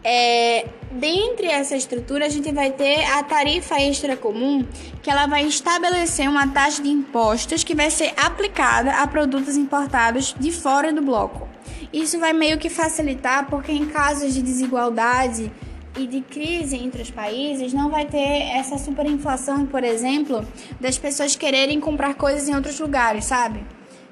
É, 0.08 0.68
dentre 0.92 1.48
essa 1.48 1.74
estrutura, 1.74 2.26
a 2.26 2.28
gente 2.28 2.52
vai 2.52 2.70
ter 2.70 3.04
a 3.06 3.24
tarifa 3.24 3.74
extra 3.80 4.16
comum, 4.16 4.64
que 5.02 5.10
ela 5.10 5.26
vai 5.26 5.44
estabelecer 5.44 6.28
uma 6.28 6.46
taxa 6.46 6.80
de 6.80 6.88
impostos 6.88 7.64
que 7.64 7.74
vai 7.74 7.90
ser 7.90 8.14
aplicada 8.16 8.92
a 8.92 9.06
produtos 9.08 9.56
importados 9.56 10.32
de 10.38 10.52
fora 10.52 10.92
do 10.92 11.02
bloco. 11.02 11.48
Isso 11.92 12.20
vai 12.20 12.32
meio 12.32 12.56
que 12.56 12.70
facilitar, 12.70 13.50
porque 13.50 13.72
em 13.72 13.86
casos 13.86 14.32
de 14.32 14.42
desigualdade 14.42 15.50
e 15.98 16.06
de 16.06 16.20
crise 16.20 16.76
entre 16.76 17.02
os 17.02 17.10
países, 17.10 17.72
não 17.72 17.90
vai 17.90 18.04
ter 18.04 18.42
essa 18.54 18.78
superinflação, 18.78 19.66
por 19.66 19.82
exemplo, 19.82 20.46
das 20.80 20.96
pessoas 20.96 21.34
quererem 21.34 21.80
comprar 21.80 22.14
coisas 22.14 22.48
em 22.48 22.54
outros 22.54 22.78
lugares, 22.78 23.24
sabe? 23.24 23.66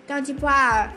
Então, 0.05 0.21
tipo, 0.21 0.45
ah, 0.45 0.93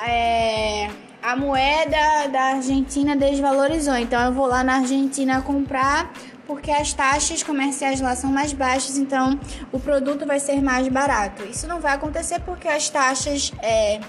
é 0.00 0.88
a 1.22 1.36
moeda 1.36 2.28
da 2.30 2.42
Argentina 2.54 3.16
desvalorizou. 3.16 3.96
Então 3.96 4.20
eu 4.24 4.32
vou 4.32 4.46
lá 4.46 4.62
na 4.62 4.76
Argentina 4.76 5.42
comprar 5.42 6.12
porque 6.46 6.70
as 6.70 6.94
taxas 6.94 7.42
comerciais 7.42 8.00
lá 8.00 8.16
são 8.16 8.32
mais 8.32 8.54
baixas, 8.54 8.96
então 8.96 9.38
o 9.70 9.78
produto 9.78 10.24
vai 10.24 10.40
ser 10.40 10.62
mais 10.62 10.88
barato. 10.88 11.44
Isso 11.44 11.66
não 11.66 11.78
vai 11.78 11.92
acontecer 11.92 12.40
porque 12.40 12.66
as 12.66 12.88
taxas 12.88 13.52
é, 13.62 14.00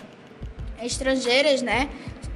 estrangeiras, 0.82 1.62
né, 1.62 1.89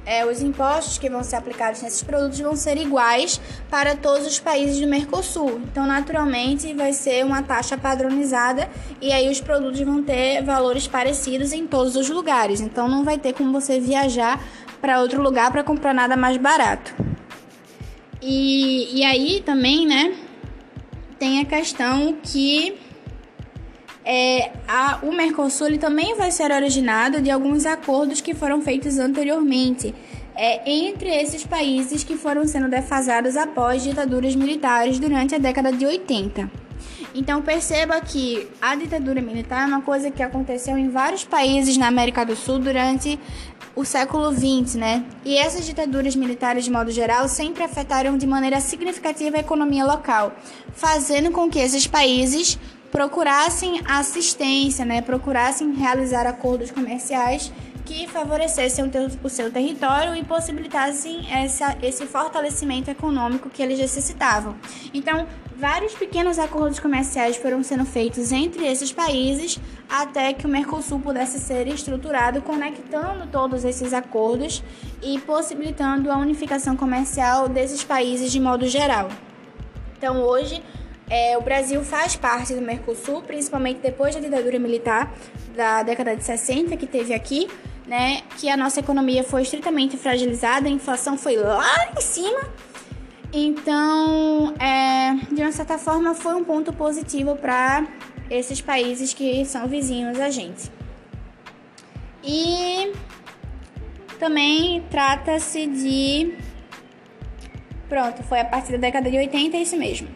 é, 0.06 0.24
os 0.26 0.42
impostos 0.42 0.98
que 0.98 1.08
vão 1.08 1.22
ser 1.24 1.36
aplicados 1.36 1.80
nesses 1.82 2.02
produtos 2.02 2.38
vão 2.38 2.54
ser 2.54 2.76
iguais 2.76 3.40
para 3.70 3.96
todos 3.96 4.26
os 4.26 4.38
países 4.38 4.80
do 4.80 4.86
Mercosul. 4.86 5.60
Então, 5.64 5.86
naturalmente, 5.86 6.72
vai 6.74 6.92
ser 6.92 7.24
uma 7.24 7.42
taxa 7.42 7.76
padronizada 7.76 8.68
e 9.00 9.12
aí 9.12 9.30
os 9.30 9.40
produtos 9.40 9.80
vão 9.80 10.02
ter 10.02 10.42
valores 10.42 10.86
parecidos 10.86 11.52
em 11.52 11.66
todos 11.66 11.96
os 11.96 12.08
lugares. 12.10 12.60
Então, 12.60 12.88
não 12.88 13.04
vai 13.04 13.18
ter 13.18 13.32
como 13.32 13.52
você 13.52 13.80
viajar 13.80 14.38
para 14.84 15.00
outro 15.00 15.22
lugar 15.22 15.50
para 15.50 15.64
comprar 15.64 15.94
nada 15.94 16.14
mais 16.14 16.36
barato. 16.36 16.94
E, 18.20 19.00
e 19.00 19.02
aí 19.02 19.42
também, 19.42 19.86
né, 19.86 20.14
tem 21.18 21.40
a 21.40 21.44
questão 21.46 22.14
que 22.22 22.76
é, 24.04 24.52
a, 24.68 24.98
o 25.02 25.10
Mercosul 25.10 25.78
também 25.78 26.14
vai 26.16 26.30
ser 26.30 26.52
originado 26.52 27.22
de 27.22 27.30
alguns 27.30 27.64
acordos 27.64 28.20
que 28.20 28.34
foram 28.34 28.60
feitos 28.60 28.98
anteriormente 28.98 29.94
é, 30.36 30.70
entre 30.70 31.08
esses 31.08 31.46
países 31.46 32.04
que 32.04 32.14
foram 32.14 32.46
sendo 32.46 32.68
defasados 32.68 33.38
após 33.38 33.82
ditaduras 33.82 34.36
militares 34.36 34.98
durante 34.98 35.34
a 35.34 35.38
década 35.38 35.72
de 35.72 35.86
80. 35.86 36.50
Então 37.14 37.40
perceba 37.40 38.00
que 38.00 38.48
a 38.60 38.74
ditadura 38.74 39.22
militar 39.22 39.62
é 39.62 39.66
uma 39.66 39.80
coisa 39.80 40.10
que 40.10 40.20
aconteceu 40.20 40.76
em 40.76 40.88
vários 40.88 41.24
países 41.24 41.76
na 41.76 41.86
América 41.86 42.26
do 42.26 42.34
Sul 42.34 42.58
durante 42.58 43.18
o 43.76 43.84
século 43.84 44.32
XX, 44.32 44.76
né? 44.76 45.04
E 45.24 45.36
essas 45.36 45.66
ditaduras 45.66 46.14
militares, 46.14 46.64
de 46.64 46.70
modo 46.70 46.90
geral, 46.90 47.28
sempre 47.28 47.62
afetaram 47.62 48.16
de 48.16 48.26
maneira 48.26 48.60
significativa 48.60 49.36
a 49.36 49.40
economia 49.40 49.84
local, 49.84 50.32
fazendo 50.72 51.30
com 51.30 51.50
que 51.50 51.58
esses 51.58 51.86
países 51.86 52.58
procurassem 52.90 53.80
assistência, 53.84 54.84
né, 54.84 55.02
procurassem 55.02 55.72
realizar 55.74 56.28
acordos 56.28 56.70
comerciais 56.70 57.52
que 57.84 58.06
favorecessem 58.06 58.84
o, 59.22 59.28
seu 59.28 59.50
território 59.50 60.14
e 60.14 60.24
possibilitassem 60.24 61.26
essa, 61.30 61.76
esse 61.82 62.06
fortalecimento 62.06 62.90
econômico 62.90 63.50
que 63.50 63.62
eles 63.62 63.78
necessitavam. 63.78 64.56
Então, 64.92 65.26
vários 65.56 65.94
pequenos 65.94 66.38
acordos 66.38 66.78
comerciais 66.78 67.36
foram 67.36 67.62
sendo 67.62 67.84
feitos 67.84 68.32
entre 68.32 68.66
esses 68.66 68.92
países 68.92 69.58
até 69.88 70.32
que 70.32 70.46
o 70.46 70.48
Mercosul 70.48 71.00
pudesse 71.00 71.38
ser 71.38 71.66
estruturado, 71.68 72.42
conectando 72.42 73.26
todos 73.28 73.64
esses 73.64 73.92
acordos 73.92 74.62
e 75.02 75.18
possibilitando 75.20 76.10
a 76.10 76.16
unificação 76.16 76.76
comercial 76.76 77.48
desses 77.48 77.84
países 77.84 78.32
de 78.32 78.40
modo 78.40 78.66
geral. 78.66 79.08
Então, 79.96 80.20
hoje, 80.22 80.62
é, 81.08 81.36
o 81.36 81.40
Brasil 81.40 81.82
faz 81.84 82.16
parte 82.16 82.54
do 82.54 82.60
Mercosul, 82.60 83.22
principalmente 83.22 83.80
depois 83.80 84.14
da 84.14 84.20
ditadura 84.20 84.58
militar 84.58 85.12
da 85.54 85.82
década 85.82 86.16
de 86.16 86.24
60 86.24 86.76
que 86.76 86.86
teve 86.86 87.14
aqui, 87.14 87.48
né? 87.86 88.22
Que 88.38 88.48
a 88.48 88.56
nossa 88.56 88.80
economia 88.80 89.22
foi 89.22 89.42
estritamente 89.42 89.96
fragilizada, 89.96 90.66
a 90.66 90.70
inflação 90.70 91.16
foi 91.16 91.36
lá 91.36 91.92
em 91.96 92.00
cima. 92.00 92.40
Então, 93.36 94.54
é, 94.60 95.12
de 95.34 95.42
uma 95.42 95.50
certa 95.50 95.76
forma, 95.76 96.14
foi 96.14 96.36
um 96.36 96.44
ponto 96.44 96.72
positivo 96.72 97.34
para 97.34 97.84
esses 98.30 98.60
países 98.60 99.12
que 99.12 99.44
são 99.44 99.66
vizinhos 99.66 100.20
a 100.20 100.30
gente. 100.30 100.70
E 102.22 102.92
também 104.20 104.84
trata-se 104.88 105.66
de. 105.66 106.38
Pronto, 107.88 108.22
foi 108.22 108.38
a 108.38 108.44
partir 108.44 108.70
da 108.70 108.78
década 108.78 109.10
de 109.10 109.16
80, 109.16 109.56
é 109.56 109.62
isso 109.62 109.76
mesmo. 109.76 110.06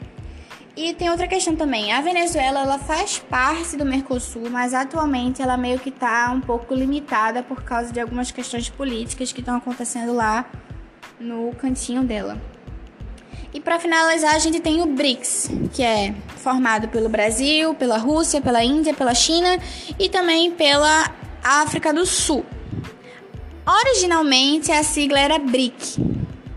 E 0.77 0.95
tem 0.95 1.11
outra 1.11 1.27
questão 1.27 1.57
também. 1.57 1.93
A 1.93 2.01
Venezuela 2.01 2.61
ela 2.61 2.79
faz 2.79 3.19
parte 3.19 3.77
do 3.77 3.85
Mercosul, 3.85 4.49
mas 4.49 4.73
atualmente 4.73 5.43
ela 5.43 5.57
meio 5.57 5.81
que 5.81 5.89
está 5.89 6.31
um 6.31 6.41
pouco 6.41 6.73
limitada 6.73 7.43
por 7.43 7.65
causa 7.65 7.93
de 7.93 7.99
algumas 7.99 8.31
questões 8.31 8.71
políticas 8.71 9.33
que 9.33 9.41
estão 9.41 9.57
acontecendo 9.57 10.15
lá 10.15 10.49
no 11.19 11.53
cantinho 11.57 12.05
dela. 12.05 12.41
E 13.53 13.61
para 13.61 13.79
finalizar, 13.79 14.35
a 14.35 14.39
gente 14.39 14.61
tem 14.61 14.83
o 14.83 14.87
BRICS, 14.87 15.51
que 15.73 15.83
é 15.83 16.15
formado 16.37 16.89
pelo 16.89 17.09
Brasil, 17.09 17.75
pela 17.75 17.97
Rússia, 17.97 18.41
pela 18.41 18.63
Índia, 18.63 18.93
pela 18.93 19.15
China 19.15 19.59
e 19.99 20.09
também 20.09 20.51
pela 20.51 21.11
África 21.43 21.93
do 21.93 22.05
Sul. 22.05 22.45
Originalmente 23.67 24.71
a 24.71 24.83
sigla 24.83 25.19
era 25.19 25.39
BRIC, 25.39 25.97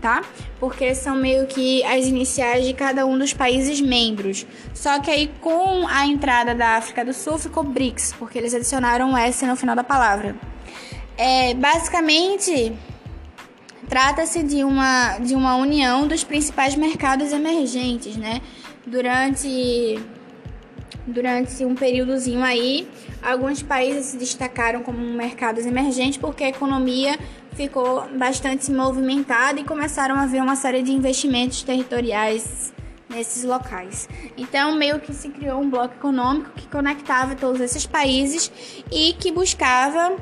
tá? 0.00 0.22
porque 0.62 0.94
são 0.94 1.16
meio 1.16 1.48
que 1.48 1.82
as 1.82 2.06
iniciais 2.06 2.64
de 2.64 2.72
cada 2.72 3.04
um 3.04 3.18
dos 3.18 3.32
países 3.32 3.80
membros. 3.80 4.46
Só 4.72 5.00
que 5.00 5.10
aí 5.10 5.28
com 5.40 5.88
a 5.88 6.06
entrada 6.06 6.54
da 6.54 6.76
África 6.76 7.04
do 7.04 7.12
Sul 7.12 7.36
ficou 7.36 7.64
BRICS, 7.64 8.14
porque 8.16 8.38
eles 8.38 8.54
adicionaram 8.54 9.18
S 9.18 9.44
no 9.44 9.56
final 9.56 9.74
da 9.74 9.82
palavra. 9.82 10.36
É, 11.18 11.52
basicamente, 11.54 12.72
trata-se 13.88 14.42
de 14.42 14.64
uma, 14.64 15.18
de 15.18 15.34
uma 15.34 15.56
união 15.56 16.06
dos 16.06 16.24
principais 16.24 16.74
mercados 16.74 17.32
emergentes, 17.32 18.16
né? 18.16 18.40
Durante 18.86 20.00
durante 21.04 21.64
um 21.64 21.74
períodozinho 21.74 22.44
aí, 22.44 22.88
alguns 23.22 23.60
países 23.60 24.06
se 24.06 24.16
destacaram 24.16 24.82
como 24.82 24.98
mercados 24.98 25.66
emergentes 25.66 26.16
porque 26.16 26.44
a 26.44 26.48
economia 26.48 27.18
ficou 27.54 28.08
bastante 28.16 28.70
movimentada 28.70 29.60
e 29.60 29.64
começaram 29.64 30.14
a 30.14 30.22
haver 30.22 30.42
uma 30.42 30.56
série 30.56 30.82
de 30.82 30.92
investimentos 30.92 31.62
territoriais 31.62 32.72
nesses 33.10 33.44
locais. 33.44 34.08
Então, 34.36 34.74
meio 34.74 34.98
que 35.00 35.12
se 35.12 35.28
criou 35.28 35.60
um 35.60 35.68
bloco 35.68 35.94
econômico 35.94 36.50
que 36.56 36.66
conectava 36.68 37.34
todos 37.34 37.60
esses 37.60 37.86
países 37.86 38.50
e 38.90 39.12
que 39.14 39.30
buscava 39.30 40.16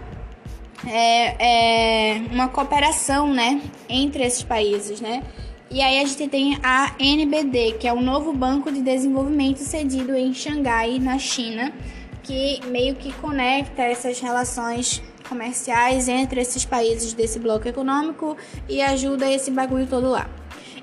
é, 0.87 2.15
é, 2.15 2.23
uma 2.31 2.49
cooperação, 2.49 3.33
né, 3.33 3.61
entre 3.89 4.25
esses 4.25 4.43
países, 4.43 5.01
né? 5.01 5.23
E 5.71 5.81
aí 5.81 6.01
a 6.01 6.05
gente 6.05 6.29
tem 6.29 6.59
a 6.65 6.95
NBD, 6.99 7.75
que 7.79 7.87
é 7.87 7.93
o 7.93 8.01
novo 8.01 8.33
banco 8.33 8.73
de 8.73 8.83
desenvolvimento 8.83 9.59
cedido 9.59 10.17
em 10.17 10.35
Xangai, 10.35 10.99
na 10.99 11.17
China, 11.17 11.73
que 12.25 12.61
meio 12.67 12.97
que 12.97 13.13
conecta 13.13 13.83
essas 13.83 14.19
relações 14.19 15.01
comerciais 15.29 16.09
entre 16.09 16.41
esses 16.41 16.65
países 16.65 17.13
desse 17.13 17.39
bloco 17.39 17.69
econômico 17.69 18.37
e 18.69 18.83
ajuda 18.83 19.31
esse 19.31 19.53
bagulho 19.53 19.87
todo 19.87 20.09
lá. 20.09 20.29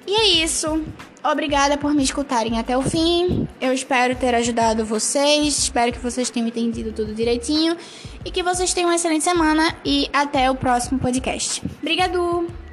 E 0.08 0.16
é 0.16 0.44
isso. 0.44 0.82
Obrigada 1.30 1.78
por 1.78 1.94
me 1.94 2.04
escutarem 2.04 2.58
até 2.58 2.78
o 2.78 2.82
fim. 2.82 3.46
Eu 3.60 3.74
espero 3.74 4.16
ter 4.16 4.34
ajudado 4.34 4.86
vocês. 4.86 5.60
Espero 5.60 5.92
que 5.92 6.00
vocês 6.00 6.30
tenham 6.30 6.48
entendido 6.48 6.94
tudo 6.94 7.14
direitinho. 7.14 7.76
E 8.24 8.32
que 8.32 8.42
vocês 8.42 8.74
tenham 8.74 8.90
uma 8.90 8.96
excelente 8.96 9.26
semana. 9.26 9.76
E 9.84 10.10
até 10.14 10.50
o 10.50 10.56
próximo 10.56 10.98
podcast. 11.00 11.62
Obrigado! 11.82 12.67